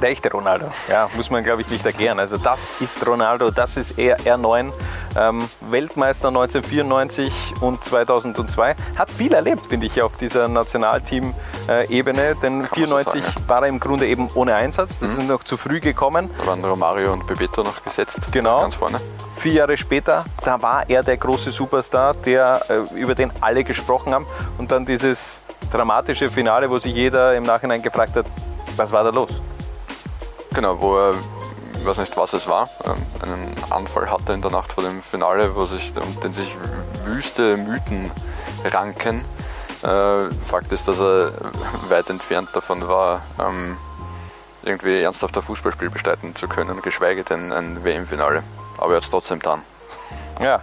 Der 0.02 0.10
echte 0.10 0.30
Ronaldo, 0.30 0.66
ja, 0.90 1.08
muss 1.14 1.30
man 1.30 1.44
glaube 1.44 1.62
ich 1.62 1.68
nicht 1.68 1.86
erklären. 1.86 2.18
Also 2.18 2.36
das 2.36 2.72
ist 2.80 3.06
Ronaldo, 3.06 3.52
das 3.52 3.76
ist 3.76 3.96
er, 3.98 4.18
R9, 4.18 4.72
ähm, 5.16 5.48
Weltmeister 5.60 6.28
1994 6.28 7.32
und 7.60 7.84
2002. 7.84 8.74
Hat 8.96 9.10
viel 9.10 9.32
erlebt, 9.32 9.66
finde 9.66 9.86
ich, 9.86 10.02
auf 10.02 10.16
dieser 10.16 10.48
Nationalteam-Ebene, 10.48 12.34
denn 12.42 12.62
Kann 12.62 12.74
94 12.74 13.22
so 13.22 13.26
sagen, 13.26 13.40
ja. 13.40 13.48
war 13.48 13.62
er 13.62 13.68
im 13.68 13.78
Grunde 13.78 14.06
eben 14.06 14.28
ohne 14.34 14.56
Einsatz. 14.56 14.98
Das 14.98 15.12
mhm. 15.12 15.20
ist 15.20 15.28
noch 15.28 15.44
zu 15.44 15.56
früh 15.56 15.78
gekommen. 15.78 16.30
Da 16.38 16.46
waren 16.48 16.64
Romario 16.64 17.12
und 17.12 17.26
Bebeto 17.26 17.62
noch 17.62 17.82
gesetzt. 17.84 18.28
Genau. 18.32 18.62
Ganz 18.62 18.74
vorne. 18.74 19.00
Vier 19.38 19.52
Jahre 19.52 19.76
später, 19.76 20.24
da 20.44 20.60
war 20.60 20.90
er 20.90 21.04
der 21.04 21.16
große 21.16 21.52
Superstar, 21.52 22.14
der, 22.14 22.60
äh, 22.68 22.98
über 22.98 23.14
den 23.14 23.30
alle 23.40 23.62
gesprochen 23.62 24.12
haben. 24.12 24.26
Und 24.58 24.72
dann 24.72 24.84
dieses 24.84 25.38
dramatische 25.70 26.28
Finale, 26.28 26.68
wo 26.68 26.78
sich 26.78 26.94
jeder 26.94 27.36
im 27.36 27.44
Nachhinein 27.44 27.82
gefragt 27.82 28.16
hat, 28.16 28.26
was 28.76 28.90
war 28.90 29.04
da 29.04 29.10
los? 29.10 29.30
Genau, 30.56 30.80
wo 30.80 30.96
er, 30.96 31.14
ich 31.78 31.84
weiß 31.84 31.98
nicht 31.98 32.16
was 32.16 32.32
es 32.32 32.48
war, 32.48 32.70
ähm, 32.86 32.96
einen 33.20 33.54
Anfall 33.68 34.10
hatte 34.10 34.32
in 34.32 34.40
der 34.40 34.50
Nacht 34.50 34.72
vor 34.72 34.82
dem 34.82 35.02
Finale, 35.02 35.54
wo 35.54 35.66
sich, 35.66 35.92
um 35.94 36.18
den 36.20 36.32
sich 36.32 36.56
wüste 37.04 37.58
Mythen 37.58 38.10
ranken. 38.64 39.20
Äh, 39.82 40.30
Fakt 40.46 40.72
ist, 40.72 40.88
dass 40.88 40.98
er 40.98 41.32
weit 41.90 42.08
entfernt 42.08 42.48
davon 42.54 42.88
war, 42.88 43.20
ähm, 43.38 43.76
irgendwie 44.62 45.02
ernsthaft 45.02 45.36
ein 45.36 45.42
Fußballspiel 45.42 45.90
bestreiten 45.90 46.34
zu 46.34 46.48
können, 46.48 46.80
geschweige 46.80 47.22
denn 47.22 47.52
ein 47.52 47.84
WM-Finale. 47.84 48.42
Aber 48.78 48.94
er 48.94 48.96
hat 48.96 49.04
es 49.04 49.10
trotzdem 49.10 49.40
getan. 49.40 49.60
Ja. 50.40 50.62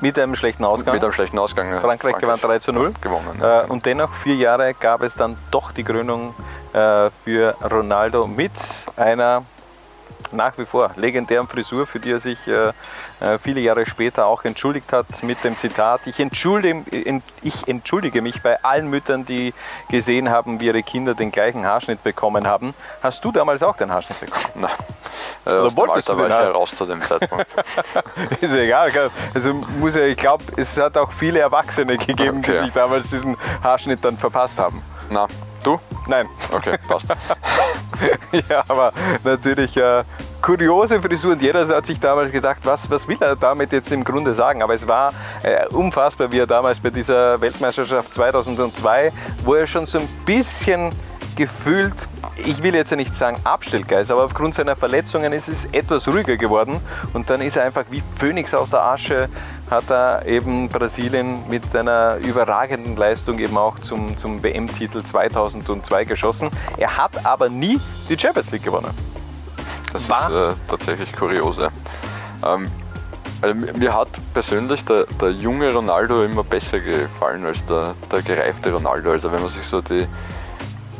Mit 0.00 0.18
einem 0.18 0.36
schlechten 0.36 0.64
Ausgang. 0.64 0.94
Mit 0.94 1.02
einem 1.02 1.12
schlechten 1.12 1.38
Ausgang. 1.38 1.68
Frankreich, 1.80 2.00
Frankreich 2.00 2.20
gewann 2.20 2.40
3 2.40 2.58
zu 2.58 2.72
0. 2.72 2.92
Gewonnen. 3.00 3.38
Ja. 3.40 3.62
Äh, 3.62 3.66
und 3.66 3.86
dennoch, 3.86 4.12
vier 4.14 4.36
Jahre 4.36 4.74
gab 4.74 5.02
es 5.02 5.14
dann 5.14 5.36
doch 5.50 5.72
die 5.72 5.84
Krönung 5.84 6.34
äh, 6.72 7.10
für 7.24 7.54
Ronaldo 7.70 8.26
mit 8.26 8.52
einer 8.96 9.42
nach 10.32 10.56
wie 10.58 10.66
vor 10.66 10.90
legendären 10.96 11.46
Frisur, 11.46 11.86
für 11.86 12.00
die 12.00 12.12
er 12.12 12.20
sich 12.20 12.38
äh, 12.48 12.68
äh, 13.20 13.38
viele 13.42 13.60
Jahre 13.60 13.86
später 13.86 14.26
auch 14.26 14.44
entschuldigt 14.44 14.92
hat 14.92 15.22
mit 15.22 15.42
dem 15.44 15.56
Zitat, 15.56 16.06
ich 16.06 16.20
entschuldige, 16.20 17.22
ich 17.42 17.68
entschuldige 17.68 18.22
mich 18.22 18.42
bei 18.42 18.62
allen 18.62 18.88
Müttern, 18.88 19.24
die 19.24 19.54
gesehen 19.88 20.30
haben, 20.30 20.60
wie 20.60 20.66
ihre 20.66 20.82
Kinder 20.82 21.14
den 21.14 21.32
gleichen 21.32 21.64
Haarschnitt 21.64 22.02
bekommen 22.02 22.46
haben. 22.46 22.74
Hast 23.02 23.24
du 23.24 23.32
damals 23.32 23.62
auch 23.62 23.76
den 23.76 23.92
Haarschnitt 23.92 24.20
bekommen? 24.20 24.44
Nein. 24.56 24.70
Oder 25.46 25.62
aus 25.62 25.76
wolltest 25.76 26.08
dem 26.08 26.18
Alter 26.18 26.34
war 26.34 26.40
ich 26.40 26.46
heraus 26.48 26.74
zu 26.74 26.86
dem 26.86 27.02
Zeitpunkt. 27.02 27.54
ist 28.40 28.54
egal. 28.54 28.90
Also 29.32 29.54
muss 29.54 29.94
ja, 29.94 30.02
ich 30.02 30.16
glaube, 30.16 30.44
es 30.56 30.76
hat 30.76 30.96
auch 30.98 31.12
viele 31.12 31.38
Erwachsene 31.38 31.96
gegeben, 31.98 32.38
okay. 32.38 32.52
die 32.52 32.58
sich 32.64 32.72
damals 32.72 33.10
diesen 33.10 33.36
Haarschnitt 33.62 34.04
dann 34.04 34.18
verpasst 34.18 34.58
haben. 34.58 34.82
Na, 35.08 35.28
du? 35.62 35.78
Nein. 36.08 36.28
Okay, 36.52 36.76
passt. 36.88 37.08
ja, 38.48 38.64
aber 38.66 38.92
natürlich 39.22 39.76
äh, 39.76 40.02
kuriose 40.42 41.00
Frisur 41.00 41.32
und 41.32 41.42
jeder 41.42 41.66
hat 41.68 41.86
sich 41.86 42.00
damals 42.00 42.32
gedacht, 42.32 42.58
was, 42.64 42.90
was 42.90 43.06
will 43.06 43.18
er 43.20 43.36
damit 43.36 43.72
jetzt 43.72 43.92
im 43.92 44.02
Grunde 44.02 44.34
sagen? 44.34 44.62
Aber 44.62 44.74
es 44.74 44.86
war 44.86 45.12
äh, 45.44 45.66
unfassbar, 45.68 46.30
wie 46.32 46.40
er 46.40 46.46
damals 46.46 46.80
bei 46.80 46.90
dieser 46.90 47.40
Weltmeisterschaft 47.40 48.12
2002, 48.14 49.12
wo 49.44 49.54
er 49.54 49.66
schon 49.66 49.86
so 49.86 49.98
ein 49.98 50.08
bisschen 50.24 50.90
gefühlt, 51.36 51.94
ich 52.36 52.62
will 52.62 52.74
jetzt 52.74 52.90
ja 52.90 52.96
nicht 52.96 53.14
sagen 53.14 53.38
Abstellgeist, 53.44 54.10
aber 54.10 54.24
aufgrund 54.24 54.54
seiner 54.54 54.74
Verletzungen 54.74 55.32
ist 55.32 55.48
es 55.48 55.66
etwas 55.66 56.08
ruhiger 56.08 56.36
geworden 56.36 56.80
und 57.12 57.30
dann 57.30 57.40
ist 57.40 57.56
er 57.56 57.64
einfach 57.64 57.84
wie 57.90 58.02
Phönix 58.18 58.54
aus 58.54 58.70
der 58.70 58.82
Asche, 58.82 59.28
hat 59.70 59.90
er 59.90 60.26
eben 60.26 60.68
Brasilien 60.68 61.48
mit 61.48 61.76
einer 61.76 62.16
überragenden 62.16 62.96
Leistung 62.96 63.38
eben 63.38 63.56
auch 63.56 63.78
zum, 63.78 64.16
zum 64.16 64.42
WM-Titel 64.42 65.02
2002 65.02 66.04
geschossen. 66.04 66.50
Er 66.78 66.96
hat 66.96 67.24
aber 67.26 67.48
nie 67.48 67.80
die 68.08 68.18
Champions 68.18 68.50
League 68.50 68.64
gewonnen. 68.64 68.90
Das 69.92 70.08
War? 70.08 70.30
ist 70.30 70.30
äh, 70.30 70.54
tatsächlich 70.68 71.12
kuriose. 71.12 71.70
Ähm, 72.44 72.70
also 73.42 73.54
mir 73.76 73.94
hat 73.94 74.08
persönlich 74.32 74.84
der, 74.84 75.04
der, 75.20 75.30
junge 75.30 75.72
Ronaldo 75.72 76.24
immer 76.24 76.42
besser 76.42 76.80
gefallen 76.80 77.44
als 77.44 77.64
der, 77.64 77.94
der 78.10 78.22
gereifte 78.22 78.72
Ronaldo. 78.72 79.10
Also 79.10 79.30
wenn 79.30 79.40
man 79.40 79.50
sich 79.50 79.64
so 79.64 79.80
die, 79.82 80.06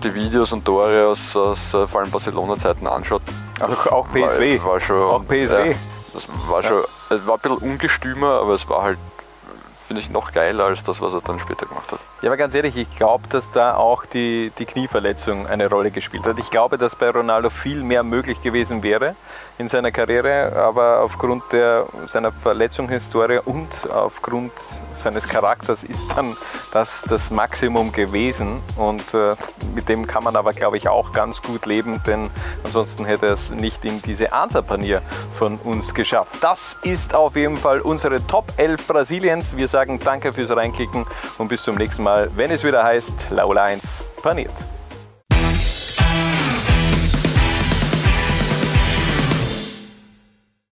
die 0.07 0.15
Videos 0.15 0.53
und 0.53 0.65
Tore 0.65 1.07
aus, 1.07 1.37
aus 1.37 1.75
äh, 1.75 1.87
vor 1.87 2.01
allem 2.01 2.11
Barcelona-Zeiten 2.11 2.87
anschaut. 2.87 3.23
Also 3.61 3.91
auch 3.91 4.07
PSW. 4.13 4.59
War, 4.61 4.73
war 4.73 4.81
schon, 4.81 5.03
auch 5.03 5.27
PSW. 5.27 5.71
Ja, 5.71 5.77
das 6.13 6.29
war 6.49 6.63
schon, 6.63 6.83
ja. 7.11 7.27
war 7.27 7.37
ein 7.37 7.41
bisschen 7.41 7.59
ungestümer, 7.59 8.41
aber 8.41 8.55
es 8.55 8.69
war 8.69 8.83
halt 8.83 8.99
finde 9.87 10.03
ich 10.03 10.11
noch 10.11 10.33
geiler 10.33 10.65
als 10.65 10.83
das, 10.83 11.01
was 11.01 11.15
er 11.15 11.21
dann 11.21 11.39
später 11.39 11.67
gemacht 11.67 11.93
hat. 11.93 12.01
Ja, 12.21 12.29
aber 12.29 12.37
ganz 12.37 12.55
ehrlich, 12.55 12.77
ich 12.77 12.91
glaube, 12.97 13.29
dass 13.29 13.51
da 13.53 13.77
auch 13.77 14.05
die, 14.05 14.51
die 14.59 14.65
Knieverletzung 14.65 15.47
eine 15.47 15.69
Rolle 15.69 15.93
gespielt 15.93 16.27
hat. 16.27 16.41
Ich 16.41 16.51
glaube, 16.51 16.77
dass 16.77 16.97
bei 16.97 17.09
Ronaldo 17.09 17.51
viel 17.51 17.85
mehr 17.85 18.03
möglich 18.03 18.43
gewesen 18.43 18.83
wäre 18.83 19.15
in 19.59 19.69
seiner 19.69 19.91
Karriere, 19.91 20.53
aber 20.55 21.01
aufgrund 21.03 21.43
der, 21.53 21.87
seiner 22.07 22.33
Verletzungshistorie 22.33 23.41
und 23.45 23.91
aufgrund 23.91 24.53
seines 24.95 25.27
Charakters 25.27 25.83
ist 25.83 26.03
dann 26.15 26.37
das 26.73 27.05
das 27.09 27.31
Maximum 27.31 27.93
gewesen 27.93 28.61
und 28.77 29.03
äh, 29.15 29.35
mit 29.75 29.89
dem 29.89 30.07
kann 30.07 30.25
man 30.25 30.37
aber, 30.37 30.53
glaube 30.53 30.77
ich, 30.77 30.89
auch 30.89 31.13
ganz 31.13 31.43
gut 31.43 31.67
leben, 31.67 32.03
denn 32.07 32.31
ansonsten 32.65 33.05
hätte 33.05 33.27
er 33.27 33.33
es 33.33 33.51
nicht 33.51 33.85
in 33.85 34.03
diese 34.03 34.33
Ansapanier 34.33 35.01
von 35.35 35.57
uns 35.59 35.95
geschafft. 35.95 36.33
Das 36.41 36.77
ist 36.83 37.15
auf 37.15 37.37
jeden 37.37 37.57
Fall 37.57 37.81
unsere 37.81 38.27
Top 38.27 38.53
11 38.57 38.87
Brasiliens. 38.87 39.57
Wir 39.57 39.69
sagen 39.69 40.01
danke 40.03 40.33
fürs 40.33 40.51
Reinklicken 40.51 41.07
und 41.39 41.49
bis 41.49 41.63
zum 41.63 41.77
nächsten 41.77 42.03
Mal, 42.03 42.31
wenn 42.37 42.51
es 42.51 42.65
wieder 42.65 42.85
heißt 42.85 43.29
Laula 43.31 43.65
1 43.65 44.05
paniert. 44.23 44.76